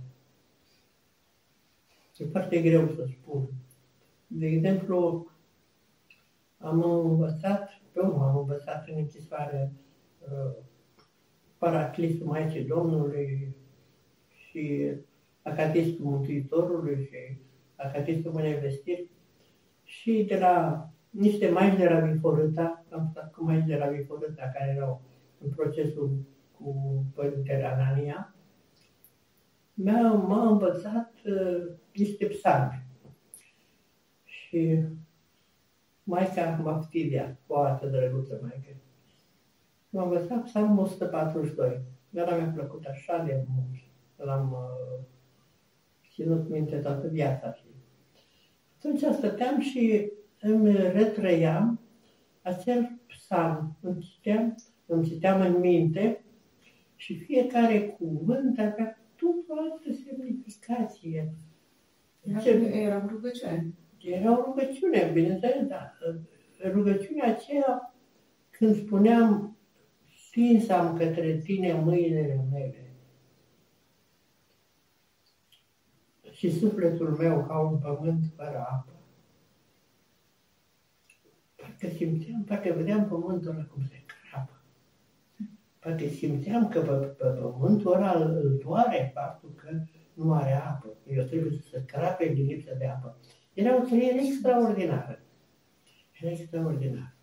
E 2.16 2.24
foarte 2.24 2.60
greu 2.62 2.88
să 2.88 3.06
spun. 3.06 3.48
De 4.26 4.46
exemplu, 4.46 5.26
am 6.58 6.82
învățat, 6.82 7.70
pe 7.92 8.00
urmă 8.00 8.24
am 8.24 8.38
învățat 8.38 8.88
în 8.88 8.94
închisoare 8.96 9.72
uh, 10.20 10.52
Paraclisul 11.58 12.26
Maicii 12.26 12.64
Domnului 12.64 13.54
și 14.30 14.92
Acatistul 15.42 16.04
Mântuitorului 16.04 17.04
și 17.04 17.36
Acatistul 17.76 18.32
Mâine 18.32 18.58
Vestiri 18.62 19.08
și 19.88 20.24
de 20.28 20.38
la 20.38 20.88
niște 21.10 21.50
mai 21.50 21.76
de 21.76 21.88
la 21.88 22.00
Viforâta, 22.00 22.84
am 22.90 23.08
stat 23.10 23.32
cu 23.32 23.44
mai 23.44 23.62
de 23.62 23.76
la 23.76 23.86
Viforâta 23.86 24.50
care 24.54 24.74
erau 24.76 25.02
în 25.40 25.50
procesul 25.50 26.18
cu 26.58 27.04
Părintele 27.14 27.64
Anania, 27.64 28.34
m-a, 29.74 30.12
m-a 30.12 30.48
învățat 30.48 31.12
uh, 31.24 31.72
niște 31.94 32.26
psalmi. 32.26 32.86
Și 34.24 34.84
Maica 36.02 36.60
Maftidia, 36.62 37.38
foarte 37.46 37.86
drăguță 37.86 38.38
Maica, 38.42 38.76
m-a 39.88 40.02
învățat 40.02 40.42
psalmul 40.42 40.84
142. 40.84 41.80
Dar 42.10 42.36
mi-a 42.36 42.52
plăcut 42.54 42.84
așa 42.84 43.22
de 43.26 43.44
mult. 43.54 43.74
L-am 44.16 44.52
uh, 44.52 45.04
ținut 46.12 46.48
minte 46.48 46.76
toată 46.76 47.06
viața. 47.06 47.52
Și 47.52 47.67
atunci 48.78 49.14
stăteam 49.14 49.60
și 49.60 50.12
îmi 50.40 50.72
retrăiam 50.72 51.80
acel 52.42 52.98
psalm. 53.06 53.76
Îmi 53.80 54.00
citeam, 54.00 54.54
îmi 54.86 55.06
citeam 55.06 55.40
în 55.40 55.60
minte 55.60 56.24
și 56.96 57.18
fiecare 57.18 57.80
cuvânt 57.80 58.58
avea 58.58 59.02
tot 59.16 59.48
o 59.48 59.54
altă 59.58 59.92
semnificație. 60.04 61.32
Era 62.72 63.06
rugăciune. 63.08 63.72
Era 64.02 64.38
o 64.38 64.42
rugăciune, 64.42 65.10
bineînțeles, 65.12 65.66
dar 65.66 65.98
rugăciunea 66.70 67.26
aceea, 67.28 67.94
când 68.50 68.76
spuneam, 68.76 69.56
stinsam 70.28 70.96
către 70.96 71.38
tine 71.38 71.72
mâinile 71.72 72.46
mele 72.52 72.87
și 76.38 76.58
sufletul 76.58 77.10
meu 77.10 77.44
ca 77.48 77.58
un 77.58 77.78
pământ 77.78 78.24
fără 78.36 78.66
apă. 78.70 78.92
Parcă 81.56 81.88
simțeam, 81.96 82.42
parcă 82.42 82.72
vedeam 82.76 83.08
pământul 83.08 83.50
ăla 83.50 83.64
cum 83.64 83.82
se 83.84 84.02
Poate 85.78 86.08
simțeam 86.08 86.68
că 86.68 86.80
pe, 86.80 86.92
pe 86.92 87.24
pământul 87.24 87.92
ăla 87.92 88.12
îl 88.12 88.60
doare 88.64 89.10
faptul 89.14 89.52
că 89.54 89.68
nu 90.14 90.32
are 90.32 90.52
apă. 90.52 90.86
Eu 91.06 91.24
trebuie 91.24 91.50
să 91.50 91.68
se 91.70 91.84
crape 91.86 92.32
din 92.34 92.46
lipsă 92.46 92.74
de 92.78 92.86
apă. 92.86 93.16
Era 93.54 93.76
o 93.76 93.80
trăire 93.80 94.24
extraordinară. 94.26 95.20
Era 96.20 96.30
extraordinară. 96.30 97.14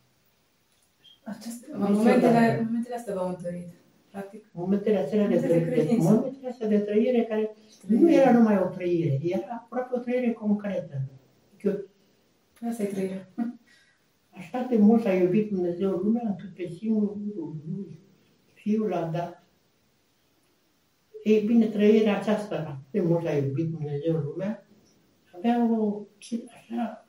Aceasta, 1.24 1.68
momentele, 1.78 2.62
momentele 2.66 2.96
astea 2.96 3.14
v-au 3.14 3.28
întărit, 3.28 3.68
practic. 4.12 4.46
Momentele 4.52 4.98
acelea 4.98 5.28
de, 5.28 5.40
trăire, 5.40 5.96
momentele 5.98 6.50
astea 6.50 6.68
de 6.68 6.80
trăire 6.80 7.24
care 7.24 7.56
nu 7.88 8.12
era 8.12 8.32
numai 8.32 8.58
o 8.58 8.68
trăire, 8.68 9.20
era 9.22 9.46
aproape 9.52 9.96
o 9.96 10.00
trăire 10.00 10.32
concretă. 10.32 11.02
Adică, 11.54 11.86
Asta 12.70 12.84
e 12.84 12.86
trăirea. 12.86 13.30
Așa 14.38 14.68
de 14.70 14.78
mult 14.78 15.06
a 15.06 15.14
iubit 15.14 15.52
Dumnezeu 15.52 15.90
lumea 15.90 16.24
încât 16.26 16.54
pe 16.54 16.68
singurul 16.68 17.22
lui 17.76 18.00
Fiul 18.54 18.94
a 18.94 19.06
dat. 19.06 19.44
Ei 21.24 21.46
bine, 21.46 21.66
trăirea 21.66 22.20
aceasta, 22.20 22.82
de 22.92 23.02
mult 23.02 23.26
a 23.26 23.38
iubit 23.38 23.70
Dumnezeu 23.70 24.16
lumea, 24.16 24.68
avea 25.36 25.80
o 25.80 26.06
așa 26.56 27.08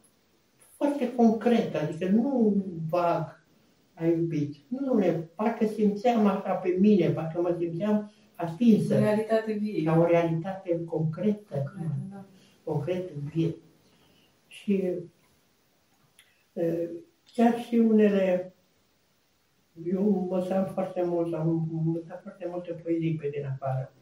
foarte 0.77 1.15
concretă, 1.15 1.79
adică 1.79 2.09
nu 2.09 2.57
vag 2.89 3.45
a 3.95 4.07
iubit. 4.07 4.57
Nu, 4.69 4.95
ne, 4.95 5.13
parcă 5.13 5.67
simțeam 5.67 6.27
așa 6.27 6.53
pe 6.53 6.77
mine, 6.81 7.11
parcă 7.11 7.41
mă 7.41 7.57
simțeam 7.59 8.13
atinsă. 8.37 8.99
Realitate 8.99 9.53
vie. 9.53 9.91
La 9.91 9.99
o 9.99 10.07
realitate 10.07 10.85
concretă. 10.85 11.55
Concretă, 11.55 11.97
da. 12.11 12.25
concretă 12.65 13.13
vie. 13.35 13.55
Și 14.47 14.85
chiar 17.35 17.59
și 17.59 17.75
unele 17.75 18.55
eu 19.85 20.21
învățam 20.21 20.65
foarte 20.65 21.03
mult, 21.05 21.35
am 21.35 21.69
învățat 21.85 22.23
foarte 22.23 22.47
multe 22.51 22.73
poezii 22.73 23.17
pe 23.17 23.29
din 23.29 23.47
afară. 23.47 23.93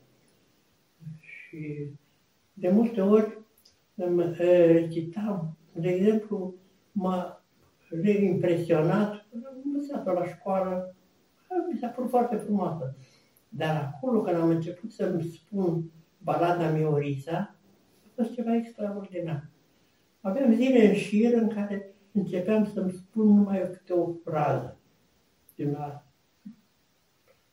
Și 1.20 1.86
de 2.52 2.68
multe 2.68 3.00
ori 3.00 3.38
îmi 3.94 4.34
recitam, 4.36 5.56
de 5.72 5.88
exemplu, 5.88 6.54
m-a 6.92 7.42
reimpresionat, 7.88 9.26
am 9.32 9.62
învățat 9.64 10.04
la 10.04 10.26
școală, 10.26 10.94
mi 11.72 11.78
s-a 11.78 11.88
părut 11.88 12.10
foarte 12.10 12.36
frumoasă. 12.36 12.96
Dar 13.56 13.92
acolo, 13.94 14.20
când 14.20 14.36
am 14.36 14.48
început 14.48 14.92
să-mi 14.92 15.22
spun 15.22 15.90
balada 16.18 16.70
Miorisa, 16.70 17.56
a 18.04 18.08
fost 18.14 18.32
ceva 18.34 18.54
extraordinar. 18.54 19.48
Aveam 20.20 20.54
zile 20.54 20.88
în 20.88 20.94
șir 20.94 21.32
în 21.34 21.48
care 21.48 21.94
începeam 22.12 22.64
să-mi 22.64 22.90
spun 22.92 23.26
numai 23.26 23.70
câte 23.72 23.92
o 23.92 24.12
frază 24.24 24.78
din 25.54 25.74
asta. 25.74 26.06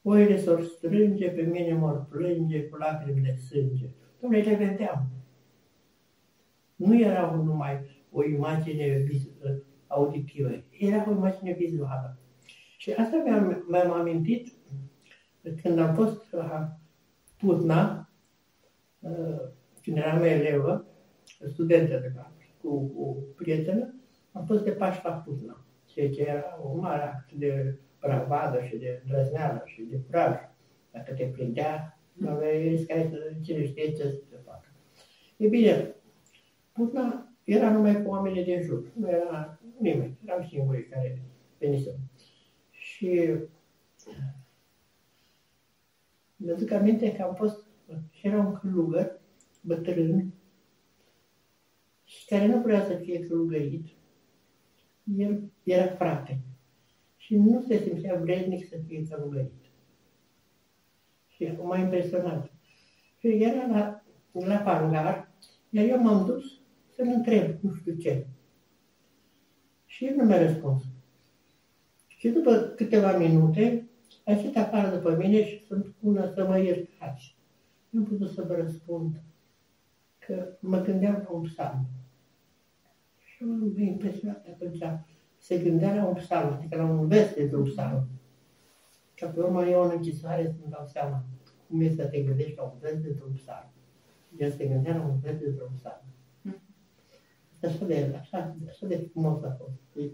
Oile 0.01 0.37
s-or 0.37 0.63
strânge, 0.63 1.29
pe 1.29 1.41
mine 1.41 1.73
mor 1.73 2.05
plânge 2.09 2.63
cu 2.63 2.77
lacrimi 2.77 3.21
de 3.21 3.35
sânge. 3.35 3.85
Dom'le, 3.87 4.43
le 4.43 4.55
vedeam. 4.55 5.07
Nu 6.75 6.99
era 6.99 7.41
numai 7.45 7.79
o 8.11 8.23
imagine 8.23 9.07
auditivă, 9.87 10.49
era 10.69 11.09
o 11.09 11.11
imagine 11.11 11.53
vizuală. 11.53 12.17
Și 12.77 12.91
asta 12.91 13.21
mi-am, 13.23 13.65
mi-am 13.67 13.91
amintit 13.91 14.51
când 15.61 15.79
am 15.79 15.93
fost 15.93 16.31
la 16.31 16.77
Putna, 17.37 18.09
uh, 18.99 19.41
când 19.83 19.97
eram 19.97 20.23
elevă, 20.23 20.85
studentă 21.51 21.97
de 21.97 22.11
fapt, 22.15 22.41
cu, 22.61 22.79
cu 22.79 23.17
prietenă, 23.35 23.95
am 24.31 24.45
fost 24.45 24.63
de 24.63 24.71
Paști 24.71 25.05
la 25.05 25.11
Putna, 25.11 25.65
ceea 25.85 26.09
ce 26.09 26.21
era 26.21 26.59
o 26.63 26.75
mare 26.75 27.03
act 27.03 27.31
de 27.31 27.79
bravadă 27.99 28.63
și 28.63 28.75
de 28.75 29.03
drăzneală 29.07 29.61
și 29.65 29.81
de 29.81 29.97
curaj. 29.97 30.35
Dacă 30.91 31.13
te 31.13 31.23
prindea, 31.23 31.99
nu 32.13 32.29
aveai 32.29 32.67
riscai 32.67 33.09
să 33.11 33.17
cine 33.41 33.65
știe 33.65 33.91
ce 33.91 34.03
să 34.03 34.21
te 34.29 34.35
facă. 34.45 34.65
E 35.37 35.47
bine, 35.47 35.95
putna 36.71 37.31
era 37.43 37.71
numai 37.71 38.03
cu 38.03 38.09
oamenii 38.09 38.43
din 38.43 38.61
jur. 38.61 38.83
Nu 38.93 39.09
era 39.09 39.59
nimeni. 39.77 40.17
Eram 40.25 40.47
singurii 40.49 40.85
care 40.85 41.21
venisem. 41.59 41.95
Și 42.71 43.29
mi 46.43 46.51
aduc 46.51 46.71
aminte 46.71 47.11
că 47.11 47.21
am 47.21 47.33
fost 47.33 47.65
și 48.09 48.27
era 48.27 48.37
un 48.37 48.53
călugăr 48.53 49.19
bătrân 49.61 50.33
și 52.03 52.25
care 52.25 52.45
nu 52.45 52.61
vrea 52.61 52.85
să 52.85 52.93
fie 52.93 53.19
călugărit. 53.19 53.87
El 55.17 55.51
era 55.63 55.85
frate 55.95 56.39
și 57.15 57.35
nu 57.35 57.61
se 57.67 57.77
simțea 57.77 58.15
vrednic 58.15 58.67
să 58.67 58.77
fie 58.87 59.03
călugărit. 59.09 59.65
Și 61.27 61.53
m-a 61.63 61.77
impresionat. 61.77 62.51
Și 63.19 63.27
era 63.27 63.67
la, 63.67 64.03
la 64.31 64.55
pangar, 64.55 65.31
iar 65.69 65.85
eu 65.85 66.01
m-am 66.01 66.25
dus 66.25 66.59
să-l 66.95 67.07
întreb, 67.07 67.57
nu 67.59 67.73
știu 67.73 67.93
ce. 67.93 68.27
Și 69.85 70.05
el 70.05 70.15
nu 70.15 70.23
mi-a 70.23 70.41
răspuns. 70.41 70.83
Și 72.07 72.29
după 72.29 72.57
câteva 72.57 73.17
minute, 73.17 73.89
a 74.31 74.35
ieșit 74.35 74.57
afară 74.57 74.95
după 74.95 75.15
mine 75.15 75.45
și 75.45 75.65
să-mi 75.65 75.83
spună 75.83 76.31
să 76.33 76.47
mă 76.47 76.59
iertați. 76.59 77.35
Nu 77.89 77.99
am 77.99 78.05
putut 78.05 78.29
să 78.29 78.41
vă 78.41 78.55
răspund 78.55 79.21
că 80.19 80.47
mă 80.59 80.81
gândeam 80.81 81.23
la 81.27 81.29
un 81.35 81.41
psalm. 81.41 81.85
Și 83.17 83.43
m-am 83.43 83.77
impresionat 83.77 84.45
atunci. 84.49 84.83
Se 85.37 85.57
gândea 85.57 85.95
la 85.95 86.05
un 86.05 86.13
psalm, 86.13 86.53
adică 86.53 86.75
la 86.75 86.83
un 86.83 87.07
verset 87.07 87.49
de 87.49 87.55
un 87.55 87.63
psalm. 87.63 88.07
Că 89.15 89.27
pe 89.27 89.39
urmă 89.39 89.65
eu 89.65 89.83
în 89.83 89.91
închisoare 89.93 90.43
să-mi 90.43 90.71
dau 90.71 90.85
seama 90.85 91.23
cum 91.67 91.81
e 91.81 91.89
să 91.89 92.05
te 92.05 92.21
gândești 92.21 92.55
la 92.55 92.63
un 92.63 92.77
verset 92.79 93.15
de 93.15 93.23
un 93.27 93.33
psalm. 93.33 93.69
El 94.37 94.51
se 94.51 94.67
gândea 94.67 94.95
la 94.95 95.03
un 95.03 95.19
verset 95.19 95.55
de 95.55 95.61
un 95.61 95.75
psalm. 95.75 96.03
Așa 97.63 97.85
de, 97.85 98.15
așa, 98.19 98.55
așa 98.67 98.87
de 98.87 99.07
frumos 99.11 99.43
a 99.43 99.57
fost. 99.59 100.09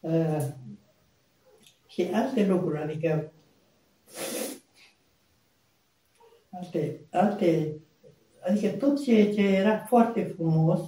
Uh, 0.00 0.48
și 1.94 2.10
alte 2.12 2.46
lucruri, 2.46 2.78
adică 2.78 3.32
alte, 6.50 7.00
alte, 7.10 7.76
adică 8.40 8.68
tot 8.68 9.02
ce, 9.02 9.32
ce 9.32 9.42
era 9.42 9.78
foarte 9.78 10.22
frumos, 10.22 10.80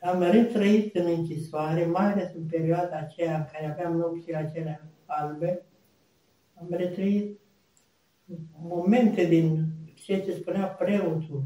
am 0.00 0.22
retrăit 0.22 0.94
în 0.94 1.06
închisoare, 1.06 1.86
mai 1.86 2.12
ales 2.12 2.34
în 2.34 2.46
perioada 2.46 2.96
aceea 2.96 3.36
în 3.36 3.44
care 3.52 3.70
aveam 3.70 3.96
nopțile 3.96 4.36
acelea 4.36 4.88
albe, 5.06 5.62
am 6.54 6.66
retrăit 6.70 7.38
momente 8.58 9.24
din 9.24 9.66
ceea 9.94 10.20
ce 10.20 10.32
spunea 10.32 10.66
preotul 10.66 11.42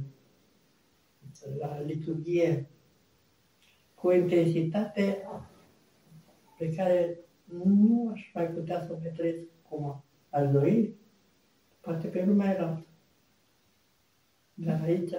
la 1.59 1.81
liturghie 1.81 2.67
cu 3.95 4.07
o 4.07 4.13
intensitate 4.13 5.29
pe 6.59 6.75
care 6.75 7.21
nu 7.47 8.11
aș 8.13 8.31
mai 8.35 8.47
putea 8.47 8.87
să 8.87 8.93
o 8.93 8.97
petrec 8.97 9.49
cum 9.63 10.05
aș 10.31 10.51
dori, 10.51 10.95
poate 11.81 12.09
pe 12.09 12.25
lumea 12.25 12.53
era. 12.53 12.87
Dar 14.55 14.83
aici, 14.83 15.13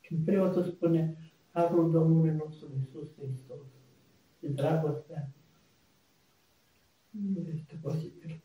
când 0.00 0.24
preotul 0.24 0.64
spune 0.64 1.16
Harul 1.50 1.90
Domnului 1.90 2.34
nostru 2.34 2.68
Iisus 2.76 3.14
Hristos 3.16 3.66
și 4.38 4.48
dragostea, 4.48 5.30
nu 7.10 7.48
este 7.54 7.78
posibil. 7.82 8.42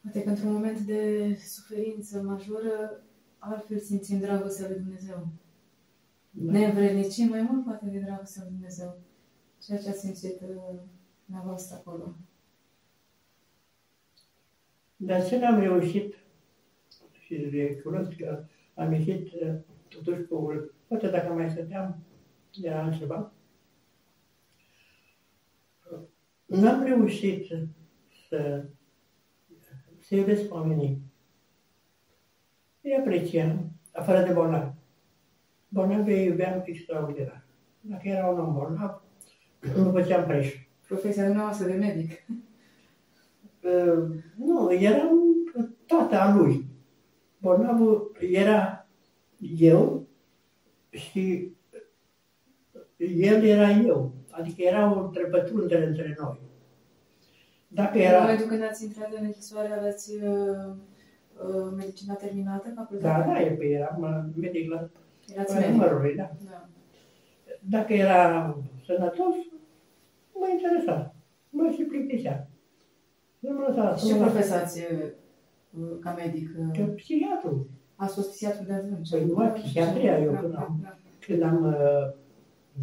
Poate 0.00 0.22
că 0.22 0.28
într-un 0.28 0.52
moment 0.52 0.80
de 0.80 1.34
suferință 1.34 2.22
majoră, 2.22 3.04
altfel 3.38 3.78
simțim 3.78 4.18
dragostea 4.18 4.68
lui 4.68 4.78
Dumnezeu. 4.78 5.28
Da. 6.30 6.52
Ne 6.52 6.64
învrednicim 6.64 7.28
mai 7.28 7.42
mult, 7.42 7.64
poate, 7.64 7.86
de 7.86 7.98
dragostea 7.98 8.42
lui 8.42 8.52
Dumnezeu. 8.52 8.98
Ceea 9.62 9.78
ce 9.78 9.88
a 9.88 9.92
simțit 9.92 10.40
uh, 10.40 10.78
dumneavoastră 11.24 11.76
acolo. 11.76 12.14
Dar 14.96 15.26
ce 15.26 15.38
n-am 15.38 15.60
reușit 15.60 16.14
și 17.12 17.34
recunosc 17.50 18.16
că 18.16 18.44
am 18.74 18.92
ieșit 18.92 19.32
uh, 19.32 19.54
totuși 19.88 20.24
cu... 20.24 20.52
Poate 20.86 21.08
dacă 21.10 21.32
mai 21.32 21.50
stăteam, 21.50 21.98
era 22.62 22.82
altceva. 22.82 23.32
N-am 26.46 26.82
reușit 26.82 27.46
să, 28.28 28.64
să 29.98 30.14
iubesc 30.14 30.54
oamenii. 30.54 31.02
Îi 32.82 32.94
apreciam, 32.94 33.72
afară 33.92 34.26
de 34.26 34.32
bolnavi. 34.32 34.76
Bolnavii 35.68 36.24
iubeam 36.24 36.62
extraordinar. 36.64 37.44
Dacă 37.80 38.08
era 38.08 38.26
un 38.26 38.38
om 38.38 38.54
bolnav, 38.54 39.02
nu 39.76 39.90
făceam 39.90 40.24
preș. 40.26 40.54
Profesia 40.86 41.32
noastră 41.32 41.66
de 41.66 41.74
medic. 41.74 42.10
Uh, 43.62 44.14
nu, 44.36 44.72
eram 44.72 45.18
tata 45.86 46.34
lui. 46.36 46.64
Bolnavul 47.38 48.16
era 48.20 48.86
eu 49.58 50.06
și 50.90 51.52
el 52.96 53.44
era 53.44 53.70
eu. 53.70 54.12
Adică 54.30 54.62
era 54.62 54.98
o 54.98 55.06
trepătrundere 55.06 55.86
între 55.86 56.16
noi. 56.20 56.40
Dacă 57.68 57.98
era... 57.98 58.16
În 58.16 58.22
momentul 58.22 58.46
când 58.46 58.62
ați 58.62 58.84
intrat 58.84 59.12
în 59.12 59.24
închisoare, 59.24 59.72
aveți 59.72 60.14
uh, 60.14 60.74
uh, 61.48 61.72
medicina 61.76 62.14
terminată, 62.14 62.72
facultatea? 62.74 63.26
Da, 63.26 63.32
da, 63.32 63.42
eu 63.42 63.62
eram 63.62 64.32
medic 64.36 64.70
la 64.70 64.88
Erați 65.34 65.70
numărului, 65.70 66.14
da. 66.14 66.30
da. 66.50 66.68
Dacă 67.60 67.92
era 67.92 68.56
sănătos, 68.84 69.34
mă 70.34 70.48
interesa. 70.50 71.14
Mă 71.50 71.70
și 71.74 71.82
plictisea. 71.82 72.48
Nu 73.38 73.52
mă 73.52 73.64
lăsa. 73.68 73.96
Și 73.96 74.06
ce 74.06 74.16
profesați 74.16 74.82
ca 76.00 76.14
medic? 76.14 76.48
Ca 76.72 76.92
psihiatru. 76.96 77.68
A 77.96 78.06
fost 78.06 78.30
psihiatru 78.30 78.64
de 78.64 78.72
atunci? 78.72 79.10
Păi 79.10 79.24
nu, 79.24 79.50
psihiatria 79.54 80.18
eu 80.18 80.32
când 80.32 80.54
am, 80.56 80.78
da. 80.82 80.98
când 81.20 81.42
am 81.42 81.64
uh, 81.64 82.06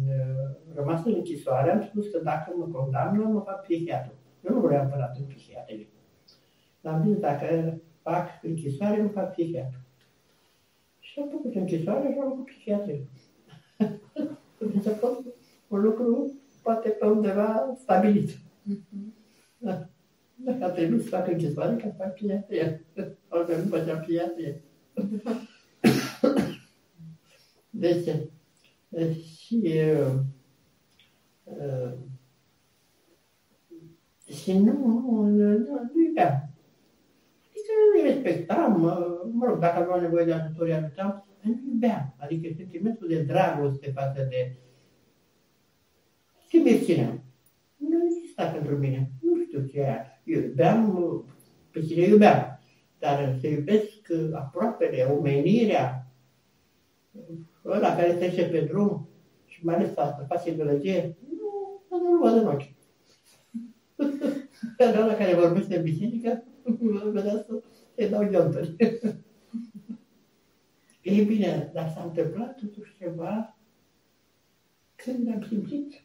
uh, 0.08 0.74
rămas 0.74 1.04
în 1.04 1.14
închisoare, 1.14 1.70
am 1.70 1.82
spus 1.82 2.08
că 2.08 2.20
dacă 2.22 2.52
mă 2.56 2.66
condamnă, 2.66 3.24
mă 3.24 3.40
fac 3.40 3.62
psihiatru. 3.62 4.12
Eu 4.48 4.54
nu 4.54 4.60
vreau 4.60 4.82
apărat 4.82 5.16
în 5.16 5.24
psihiatrie. 5.24 5.88
Dar 6.80 6.94
am 6.94 7.02
zis, 7.06 7.18
dacă 7.18 7.78
fac 8.02 8.26
închisoare, 8.42 9.02
mă 9.02 9.08
fac 9.08 9.30
psihiatru. 9.30 9.78
Și 11.16 11.22
am 11.22 11.28
făcut 11.28 11.54
închisoare 11.54 12.12
și 12.12 12.18
am 12.18 12.28
făcut 12.28 12.44
psihiatrie. 12.44 13.06
deci 14.72 14.86
a 14.86 14.90
fost 14.90 15.20
un 15.68 15.80
lucru 15.80 16.40
poate 16.62 16.88
pe 16.88 17.06
undeva 17.06 17.76
stabilit. 17.80 18.38
Da. 19.58 19.88
Dacă 20.34 20.64
a 20.64 20.70
trebuit 20.70 21.02
să 21.02 21.08
fac 21.08 21.28
închisoare, 21.28 21.76
că 21.76 21.88
fac 21.96 22.14
psihiatrie. 22.14 22.86
Altfel 23.28 23.62
nu 23.62 23.68
făceam 23.68 24.00
psihiatrie. 24.00 24.62
deci, 27.70 28.08
și, 29.36 29.72
uh, 31.44 31.92
și 34.34 34.58
nu, 34.58 34.72
nu, 34.72 35.26
nu, 35.26 35.90
nu 35.94 36.02
iubeam 36.06 36.55
îi 37.94 38.12
respectam, 38.12 38.80
mă 39.32 39.46
rog, 39.46 39.58
dacă 39.58 39.82
aveau 39.82 40.00
nevoie 40.00 40.24
de 40.24 40.32
ajutor, 40.32 40.66
îi 40.66 40.72
ajutam, 40.72 41.26
nu 41.40 41.60
iubeam. 41.72 42.14
Adică 42.16 42.48
sentimentul 42.56 43.08
de 43.08 43.22
dragoste 43.22 43.90
față 43.90 44.26
de... 44.30 44.56
Ce 46.48 46.58
mi 46.58 46.78
țineam? 46.78 47.22
Nu 47.76 48.04
exista 48.04 48.44
pentru 48.44 48.76
mine. 48.76 49.10
Nu 49.20 49.42
știu 49.42 49.66
ce 49.66 49.80
aia. 49.80 50.20
Eu 50.24 50.40
iubeam, 50.40 51.24
pe 51.70 51.80
cine 51.80 52.06
iubeam. 52.06 52.60
Dar 52.98 53.36
să 53.40 53.46
iubesc 53.46 54.08
aproapele, 54.32 55.02
omenirea, 55.02 56.06
ăla 57.64 57.96
care 57.96 58.12
trece 58.12 58.48
pe 58.48 58.60
drum 58.60 59.08
și 59.46 59.64
mai 59.64 59.74
ales 59.74 59.88
asta, 59.96 60.26
face 60.28 60.52
gălăgie, 60.52 61.16
nu, 61.28 61.98
nu-l 61.98 62.18
văd 62.18 62.42
în 62.42 62.46
ochi. 62.46 62.74
ăla 65.00 65.14
care 65.14 65.34
vorbește 65.34 65.76
în 65.76 65.82
biserică, 65.82 66.44
vedeați 67.12 67.46
îi 67.96 68.08
dau 68.08 68.28
ghionturi. 68.28 68.76
Ei 71.02 71.24
bine, 71.24 71.70
dar 71.72 71.90
s-a 71.90 72.02
întâmplat 72.02 72.56
totuși 72.56 72.96
ceva 72.96 73.56
când 74.94 75.28
am 75.34 75.42
simțit 75.42 76.04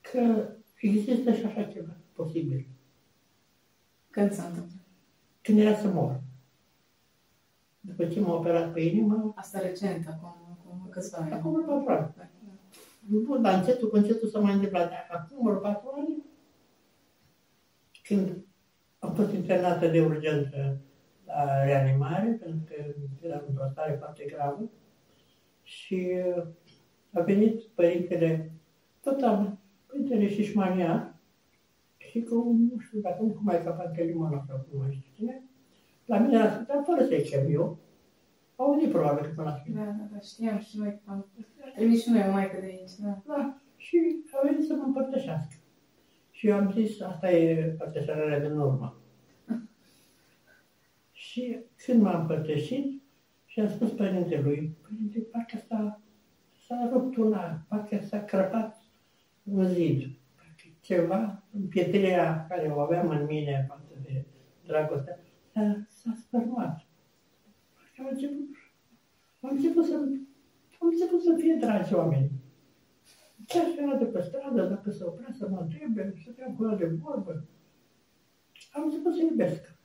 că 0.00 0.48
există 0.80 1.32
și 1.32 1.44
așa 1.44 1.62
ceva 1.62 1.96
posibil. 2.12 2.66
Când 4.10 4.32
s-a 4.32 4.46
întâmplat? 4.46 4.86
Când 5.42 5.58
era 5.58 5.76
să 5.76 5.88
mor. 5.88 6.20
După 7.80 8.06
ce 8.06 8.20
m-a 8.20 8.34
operat 8.34 8.72
pe 8.72 8.80
inimă... 8.80 9.32
Asta 9.36 9.60
recent, 9.60 10.06
acum, 10.08 10.34
acum 10.50 10.88
câțiva 10.90 11.18
ani. 11.18 11.32
Acum 11.32 11.62
vreo 11.62 11.80
patru 11.80 12.20
ani. 12.20 12.30
Bun, 13.00 13.42
dar 13.42 13.58
încetul 13.58 13.88
cu 13.88 13.96
încetul 13.96 14.28
s-a 14.28 14.38
mai 14.38 14.54
întâmplat. 14.54 14.92
Acum 15.10 15.46
vreo 15.46 15.58
patru 15.58 15.92
ani 15.96 16.24
când 18.02 18.44
am 18.98 19.14
fost 19.14 19.32
internată 19.32 19.88
de 19.88 20.00
urgență 20.00 20.80
la 21.26 21.64
reanimare, 21.64 22.30
pentru 22.30 22.60
că 22.68 22.74
eram 23.26 23.44
într-o 23.48 23.68
stare 23.70 23.96
foarte 23.98 24.24
gravă, 24.24 24.70
și 25.62 26.12
uh, 26.36 26.44
a 27.12 27.20
venit 27.20 27.62
părintele, 27.62 28.52
tot 29.02 29.22
am, 29.22 29.58
părintele 29.86 30.28
Șișmania, 30.28 31.20
și 31.96 32.22
cu, 32.22 32.34
nu 32.70 32.78
știu 32.78 33.00
dacă 33.00 33.22
nu 33.22 33.28
cum 33.28 33.48
ai 33.48 33.64
capat 33.64 33.94
de 33.94 34.02
limon 34.02 34.44
sau 34.48 34.66
cum 34.70 34.78
mai 34.78 34.92
știu 34.92 35.10
cine, 35.14 35.42
la 36.04 36.18
mine 36.18 36.38
la 36.38 36.50
spital, 36.50 36.84
fără 36.84 37.04
să-i 37.04 37.22
chem 37.22 37.52
eu, 37.52 37.78
au 38.56 38.66
auzit 38.66 38.90
probabil 38.90 39.24
că 39.24 39.32
până 39.34 39.48
la 39.48 39.62
Da, 39.74 39.84
da, 39.84 40.08
da, 40.12 40.20
știam 40.20 40.58
și 40.58 40.78
noi, 40.78 41.00
am 41.04 41.26
trimis 41.74 42.02
și 42.02 42.10
noi 42.10 42.24
o 42.28 42.32
maică 42.32 42.56
de 42.60 42.66
aici, 42.66 42.96
da. 42.98 43.22
Da, 43.26 43.60
și 43.76 44.16
a 44.32 44.46
venit 44.46 44.66
să 44.66 44.74
mă 44.74 44.82
împărtășească. 44.86 45.54
Și 46.30 46.48
eu 46.48 46.56
am 46.56 46.72
zis, 46.72 47.00
asta 47.00 47.30
e 47.30 47.70
împărtășarea 47.70 48.40
din 48.40 48.58
urmă. 48.58 49.00
Și 51.36 51.58
când 51.84 52.02
m-am 52.02 52.20
împărtășit, 52.20 53.02
și 53.44 53.60
am 53.60 53.68
spus 53.68 53.90
părintelui, 53.90 54.76
părinte, 54.82 55.18
parcă 55.18 55.58
s-a, 55.68 56.00
s-a 56.66 56.90
rupt 56.92 57.16
una, 57.16 57.64
parcă 57.68 58.00
s-a 58.00 58.24
crăpat 58.24 58.82
un 59.42 59.68
zid. 59.68 59.98
Parcă 60.34 60.76
ceva, 60.80 61.42
pietrirea 61.68 62.46
care 62.48 62.68
o 62.68 62.80
aveam 62.80 63.08
în 63.08 63.24
mine 63.24 63.64
față 63.68 63.92
de 64.02 64.24
dragostea, 64.66 65.18
s-a, 65.52 65.86
s-a 65.88 66.14
spărmat. 66.16 66.86
Parcă 67.74 67.98
am 67.98 68.08
început, 68.10 68.48
am 69.40 69.50
început 69.50 69.84
să, 69.84 69.94
am 70.80 70.88
început 70.92 71.22
să 71.22 71.36
fie 71.38 71.54
dragi 71.60 71.94
oameni. 71.94 72.30
Chiar 73.46 73.64
și 73.64 73.78
era 73.78 73.96
de 73.96 74.04
pe 74.04 74.20
stradă, 74.20 74.66
dacă 74.68 74.90
se 74.90 75.04
oprea 75.04 75.32
să 75.38 75.48
mă 75.48 75.58
întrebe, 75.60 76.12
să 76.14 76.20
stăteam 76.20 76.54
cu 76.54 76.64
el 76.70 76.76
de 76.76 76.86
vorbă. 76.86 77.44
Am 78.72 78.82
început 78.84 79.14
să 79.14 79.22
iubesc. 79.22 79.75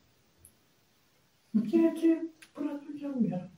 Ceea 1.70 1.92
ce 1.92 2.08
până 2.54 2.72
atunci 2.76 3.02
nu 3.02 3.26
era. 3.26 3.50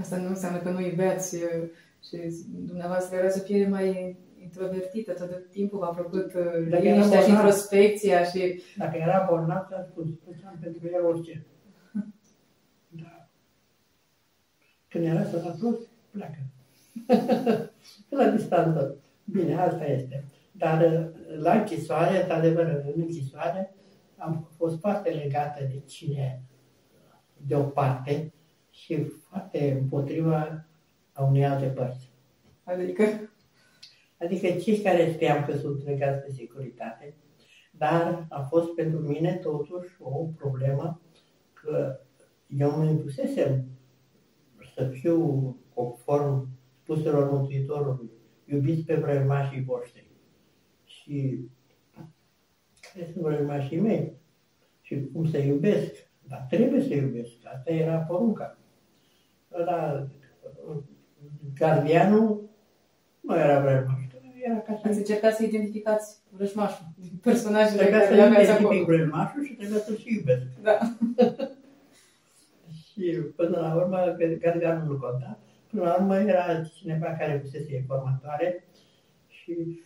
Asta 0.00 0.16
nu 0.16 0.28
înseamnă 0.28 0.58
că 0.58 0.70
nu 0.70 0.80
iubeați 0.80 1.34
uh, 1.34 1.68
și 2.08 2.16
dumneavoastră 2.48 3.16
erați 3.16 3.40
o 3.40 3.42
piele 3.42 3.68
mai 3.68 4.16
introvertită, 4.42 5.12
tot 5.12 5.50
timpul 5.50 5.78
v-a 5.78 5.86
plăcut 5.86 6.34
uh, 6.34 6.68
Dacă 6.70 6.82
liniștea 6.82 7.18
era 7.18 7.20
și 7.20 7.26
bolnav. 7.26 7.44
introspecția 7.44 8.24
și... 8.24 8.62
Dacă 8.76 8.96
era 8.96 9.26
bolnav, 9.28 9.66
ți-am 9.68 9.86
spus, 9.90 10.06
făceam 10.24 10.58
pentru 10.60 10.88
el 10.92 11.04
orice. 11.04 11.46
Da. 12.88 13.28
Când 14.88 15.04
era 15.04 15.24
sănătos, 15.24 15.76
pleacă. 16.10 16.38
la 18.18 18.30
distanță. 18.30 18.96
Bine, 19.24 19.54
asta 19.56 19.84
este. 19.84 20.24
Dar 20.52 20.80
uh, 20.82 21.06
la 21.42 21.52
închisoare, 21.52 22.20
într-adevăr, 22.20 22.82
în 22.94 23.00
închisoare, 23.00 23.74
am 24.16 24.48
fost 24.56 24.80
foarte 24.80 25.10
legată 25.10 25.64
de 25.64 25.80
cine 25.86 26.42
de 27.36 27.56
o 27.56 27.62
parte 27.62 28.32
și 28.70 29.04
foarte 29.04 29.72
împotriva 29.72 30.66
a 31.12 31.24
unei 31.24 31.44
alte 31.44 31.66
părți. 31.66 32.10
Adică, 32.64 33.04
Adică 34.20 34.46
cei 34.50 34.80
care 34.80 35.12
știam 35.12 35.44
că 35.44 35.56
sunt 35.56 35.84
legați 35.84 36.26
de 36.26 36.32
securitate, 36.32 37.14
dar 37.70 38.26
a 38.28 38.40
fost 38.40 38.74
pentru 38.74 38.98
mine 38.98 39.34
totuși 39.34 39.96
o 40.00 40.24
problemă 40.36 41.00
că 41.52 42.00
eu 42.46 42.76
mă 42.76 42.84
impusesem 42.84 43.64
să 44.74 44.84
fiu 44.84 45.56
conform 45.74 46.48
spuselor 46.82 47.30
Mântuitorului, 47.30 48.10
iubiți 48.44 48.82
pe 48.82 48.94
vrăjmașii 48.94 49.64
voștri. 49.64 50.06
Și 50.84 51.48
care 52.96 53.10
sunt 53.12 53.24
vrăjmașii 53.24 53.80
mei? 53.80 54.12
Și 54.80 55.08
cum 55.12 55.30
să 55.30 55.38
iubesc? 55.38 55.92
Dar 56.28 56.46
trebuie 56.50 56.82
să 56.82 56.94
iubesc. 56.94 57.32
Asta 57.54 57.70
era 57.70 57.96
porunca. 57.96 58.58
Ăla, 59.60 60.06
gardianul 61.58 62.48
nu 63.20 63.38
era 63.38 63.60
vrăjmaș. 63.60 64.00
Era 64.44 64.58
ca 64.60 64.78
să 64.82 64.88
ați 64.88 64.98
încercat 64.98 65.34
să 65.34 65.42
identificați 65.42 66.18
vrăjmașul 66.30 66.84
din 66.96 67.18
personajele 67.22 67.80
Trebuia 67.80 67.98
care 67.98 68.10
să 68.10 68.16
le 68.16 68.22
aveați 68.22 68.44
identific 68.44 68.82
acolo. 68.82 68.96
vrăjmașul 68.96 69.44
și 69.44 69.52
trebuia 69.52 69.78
să 69.78 69.94
și 69.94 70.14
iubesc. 70.14 70.42
Da. 70.62 70.78
Și 72.92 73.16
până 73.36 73.58
la 73.60 73.74
urmă, 73.74 74.16
gardianul 74.40 74.86
nu 74.92 74.98
conta. 74.98 75.38
Până 75.70 75.82
la 75.82 75.94
urmă 75.94 76.18
era 76.18 76.62
cineva 76.62 77.06
care 77.06 77.40
fusese 77.42 77.74
informatoare 77.76 78.64
și 79.28 79.82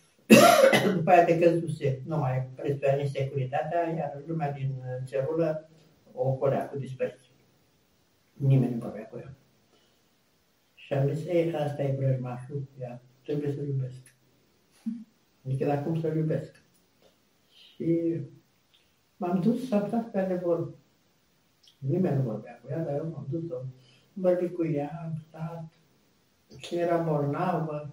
după 1.11 1.23
aia 1.23 1.39
decăzuse, 1.39 2.01
nu 2.05 2.17
mai 2.17 2.49
prețuia 2.55 2.95
nici 2.95 3.09
securitatea, 3.09 3.89
iar 3.89 4.21
lumea 4.25 4.51
din 4.51 4.73
cerulă 5.05 5.69
o 6.13 6.27
ocolea 6.27 6.69
cu 6.69 6.77
dispreț. 6.77 7.13
Nimeni 8.33 8.73
nu 8.73 8.79
vorbea 8.79 9.07
cu 9.07 9.17
ea. 9.17 9.35
Și 10.73 10.93
am 10.93 11.13
zis, 11.13 11.25
ei, 11.25 11.55
asta 11.55 11.83
e 11.83 11.95
vrăjmașul, 11.95 12.67
ea 12.79 13.01
trebuie 13.23 13.51
să-l 13.51 13.67
iubesc. 13.67 14.15
Adică, 15.45 15.65
dar 15.65 15.83
cum 15.83 15.99
să-l 15.99 16.15
iubesc? 16.15 16.63
Și 17.49 18.19
m-am 19.17 19.41
dus, 19.41 19.71
am 19.71 19.87
stat 19.87 20.11
pe 20.11 20.19
adevăr. 20.19 20.73
Nimeni 21.77 22.15
nu 22.15 22.21
vorbea 22.21 22.59
cu 22.63 22.67
ea, 22.69 22.83
dar 22.83 22.95
eu 22.95 23.07
m-am 23.07 23.27
dus, 23.29 23.51
am 23.51 23.73
vorbit 24.13 24.55
cu 24.55 24.65
ea, 24.65 25.01
am 25.03 25.15
stat. 25.27 25.63
Și 26.57 26.75
era 26.75 26.97
bolnavă, 26.97 27.89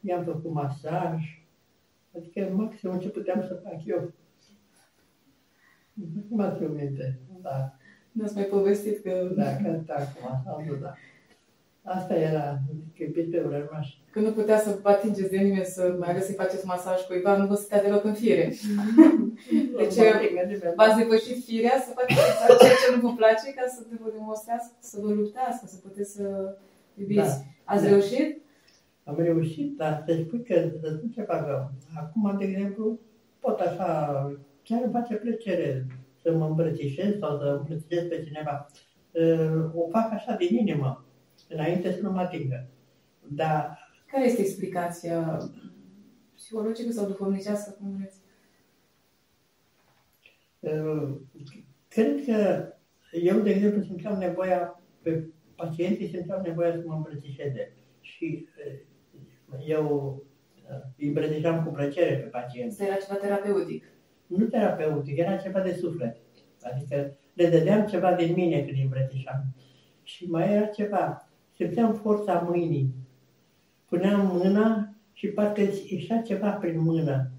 i-am 0.00 0.24
făcut 0.24 0.52
masaj. 0.52 1.41
Adică 2.16 2.48
maximum 2.52 2.98
ce 2.98 3.08
puteam 3.08 3.42
să 3.48 3.60
fac 3.64 3.84
eu. 3.86 4.12
Nu 5.94 6.22
mă 6.28 6.54
țin 6.58 6.72
minte. 6.74 7.18
Da, 7.42 7.72
Nu-ați 8.12 8.34
mai 8.34 8.44
povestit 8.44 9.02
că, 9.02 9.30
da, 9.36 9.56
că 9.56 9.80
da, 9.86 9.94
acum, 9.94 10.52
am 10.52 10.64
dus, 10.68 10.78
da. 10.80 10.94
Asta 11.84 12.14
era, 12.14 12.58
că 12.96 13.02
iubit 13.02 13.30
pe 13.30 13.40
vrăjmaș. 13.40 13.88
că 14.10 14.20
nu 14.20 14.30
putea 14.32 14.58
să 14.58 14.78
vă 14.82 14.88
atingeți 14.88 15.30
de 15.30 15.36
nimeni, 15.36 15.64
să 15.64 15.96
mai 15.98 16.08
ales 16.10 16.24
să-i 16.24 16.34
faceți 16.34 16.66
masaj 16.66 17.00
cuiva, 17.06 17.36
nu 17.36 17.46
vă 17.46 17.54
stătea 17.54 17.82
deloc 17.82 18.04
în 18.04 18.14
fire. 18.14 18.52
Deci, 19.78 19.94
V-ați 20.76 20.96
depășit 20.96 21.44
firea 21.44 21.76
să 21.86 21.92
faceți 21.94 22.20
ceea 22.60 22.74
ce 22.74 22.94
nu 22.94 23.08
vă 23.08 23.14
place 23.14 23.52
ca 23.54 23.62
să 23.68 23.82
vă 24.02 24.10
demonstrați, 24.12 24.70
să 24.80 24.98
vă 25.02 25.08
luptați, 25.12 25.60
ca 25.60 25.66
să 25.66 25.76
puteți 25.82 26.12
să 26.12 26.56
iubiți. 26.94 27.20
Da. 27.20 27.34
Ați 27.64 27.82
Da. 27.82 27.88
reușit? 27.88 28.40
Am 29.04 29.16
reușit, 29.16 29.76
dar 29.76 30.04
să 30.06 30.14
spui 30.26 30.42
că, 30.44 30.70
să 30.80 30.94
spun 30.96 31.10
ceva, 31.10 31.44
că 31.44 31.68
acum, 31.94 32.36
de 32.38 32.44
exemplu, 32.44 33.00
pot 33.40 33.60
așa, 33.60 34.12
chiar 34.62 34.82
îmi 34.82 34.92
face 34.92 35.14
plăcere 35.14 35.86
să 36.22 36.32
mă 36.32 36.46
îmbrățișez 36.46 37.18
sau 37.18 37.38
să 37.38 37.44
îmbrățișez 37.44 38.08
pe 38.08 38.22
cineva. 38.24 38.66
Uh, 39.12 39.70
O 39.74 39.88
fac 39.88 40.12
așa 40.12 40.34
din 40.36 40.56
inimă, 40.56 41.04
înainte 41.48 41.92
să 41.92 42.02
nu 42.02 42.10
mă 42.10 42.20
atingă. 42.20 42.66
Dar 43.28 43.78
Care 44.06 44.24
este 44.24 44.40
explicația 44.40 45.38
psihologică 46.34 46.90
sau 46.92 47.06
duhovnicească, 47.06 47.70
cum 47.78 47.96
vreți? 47.96 48.20
uh, 50.60 51.14
cred 51.88 52.24
că 52.24 52.68
eu, 53.12 53.40
de 53.40 53.50
exemplu, 53.50 53.82
simțeam 53.82 54.18
nevoia, 54.18 54.82
pe 55.02 55.28
pacienții 55.54 56.08
simțeau 56.08 56.40
nevoia 56.40 56.72
să 56.72 56.82
mă 56.86 56.94
îmbrățișeze. 56.94 57.72
Și 58.00 58.48
uh, 58.66 58.80
eu 59.66 60.22
uh, 60.70 60.76
îi 60.98 61.06
îmbrățișam 61.06 61.64
cu 61.64 61.72
plăcere 61.72 62.14
pe 62.14 62.26
pacienți. 62.26 62.82
Asta 62.82 62.84
era 62.84 63.00
ceva 63.00 63.14
terapeutic. 63.14 63.84
nu 64.26 64.44
terapeutic, 64.44 65.18
era 65.18 65.36
ceva 65.36 65.60
de 65.60 65.72
suflet. 65.72 66.16
Adică 66.62 67.16
le 67.34 67.48
dădeam 67.48 67.86
ceva 67.86 68.12
din 68.12 68.32
mine 68.34 68.58
când 68.58 68.76
îi 68.76 68.82
îmbrățișam. 68.82 69.44
Și 70.02 70.30
mai 70.30 70.52
era 70.52 70.66
ceva, 70.66 71.28
simțeam 71.54 71.94
forța 71.94 72.38
mâinii. 72.48 72.94
Puneam 73.88 74.26
mâna 74.26 74.94
și 75.12 75.26
parcă 75.26 75.60
ieșea 75.60 76.22
ceva 76.22 76.50
prin 76.50 76.80
mână. 76.80 77.30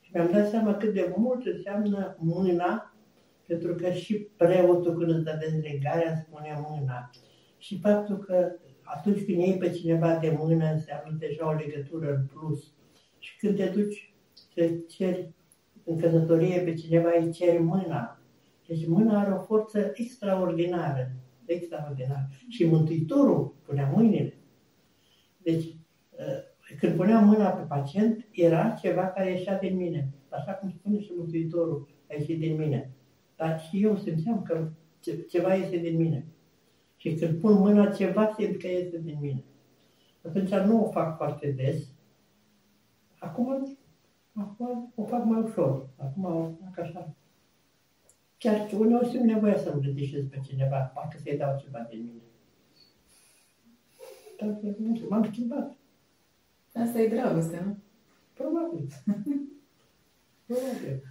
Și 0.00 0.10
mi-am 0.14 0.30
dat 0.32 0.48
seama 0.48 0.74
cât 0.74 0.94
de 0.94 1.14
mult 1.16 1.46
înseamnă 1.46 2.16
mâna, 2.18 2.94
pentru 3.46 3.74
că 3.74 3.90
și 3.90 4.14
preotul 4.14 4.96
când 4.96 5.10
îți 5.10 5.24
dă 5.24 5.38
dezlegarea 5.40 6.10
îți 6.10 6.20
spune 6.20 6.64
mâna. 6.68 7.10
Și 7.58 7.78
faptul 7.78 8.18
că 8.18 8.52
atunci 8.96 9.24
când 9.24 9.38
iei 9.38 9.56
pe 9.58 9.70
cineva 9.70 10.16
de 10.16 10.36
mână 10.38 10.64
înseamnă 10.72 11.16
deja 11.18 11.48
o 11.48 11.52
legătură 11.52 12.14
în 12.14 12.26
plus. 12.32 12.72
Și 13.18 13.36
când 13.38 13.56
te 13.56 13.66
duci 13.66 14.14
să 14.54 14.70
ceri 14.88 15.32
în 15.84 15.98
căsătorie 15.98 16.60
pe 16.60 16.74
cineva 16.74 17.08
îi 17.18 17.32
ceri 17.32 17.58
mâna. 17.58 18.20
Deci 18.66 18.86
mâna 18.86 19.20
are 19.20 19.32
o 19.32 19.42
forță 19.42 19.90
extraordinară. 19.94 21.10
Extraordinară. 21.44 22.28
Și 22.48 22.64
Mântuitorul 22.64 23.54
punea 23.66 23.90
mâinile. 23.94 24.34
Deci, 25.42 25.64
uh, 25.64 26.76
când 26.78 26.96
puneam 26.96 27.26
mâna 27.26 27.48
pe 27.48 27.62
pacient, 27.62 28.26
era 28.30 28.70
ceva 28.70 29.06
care 29.06 29.30
ieșea 29.30 29.58
din 29.58 29.76
mine. 29.76 30.08
Așa 30.28 30.52
cum 30.52 30.70
spune 30.70 31.00
și 31.00 31.12
Mântuitorul, 31.16 31.88
a 32.10 32.14
ieșit 32.14 32.38
din 32.38 32.56
mine. 32.56 32.90
Dar 33.36 33.60
și 33.60 33.82
eu 33.82 33.96
simțeam 33.96 34.42
că 34.42 34.68
ce- 35.00 35.26
ceva 35.30 35.54
iese 35.54 35.78
din 35.78 35.96
mine. 35.96 36.26
Și 36.98 37.14
când 37.14 37.40
pun 37.40 37.52
mâna, 37.52 37.90
ceva 37.90 38.34
simt 38.38 38.58
că 38.58 38.66
iese 38.66 38.98
din 38.98 39.18
mine. 39.20 39.44
Atunci 40.26 40.50
nu 40.50 40.84
o 40.84 40.90
fac 40.90 41.16
foarte 41.16 41.50
des. 41.50 41.86
Acum 43.18 43.78
Acum 44.38 44.92
o 44.94 45.04
fac 45.04 45.24
mai 45.24 45.40
ușor. 45.40 45.88
Acum 45.96 46.24
o 46.24 46.50
fac 46.64 46.78
așa. 46.78 47.14
Chiar 48.38 48.68
uneori 48.78 49.08
simt 49.08 49.24
nevoie 49.24 49.58
să-mi 49.58 49.82
redeșez 49.82 50.24
pe 50.24 50.40
cineva, 50.44 50.78
parcă 50.78 51.18
să-i 51.22 51.36
dau 51.36 51.58
ceva 51.60 51.86
din 51.90 52.02
mine. 52.02 52.22
Dar, 54.38 54.74
nu 54.78 54.94
știu, 54.94 55.08
m-am 55.08 55.24
schimbat. 55.24 55.76
Asta 56.74 57.00
e 57.00 57.08
dragoste, 57.08 57.62
nu? 57.64 57.76
Probabil. 58.34 58.88
Probabil. 60.46 61.02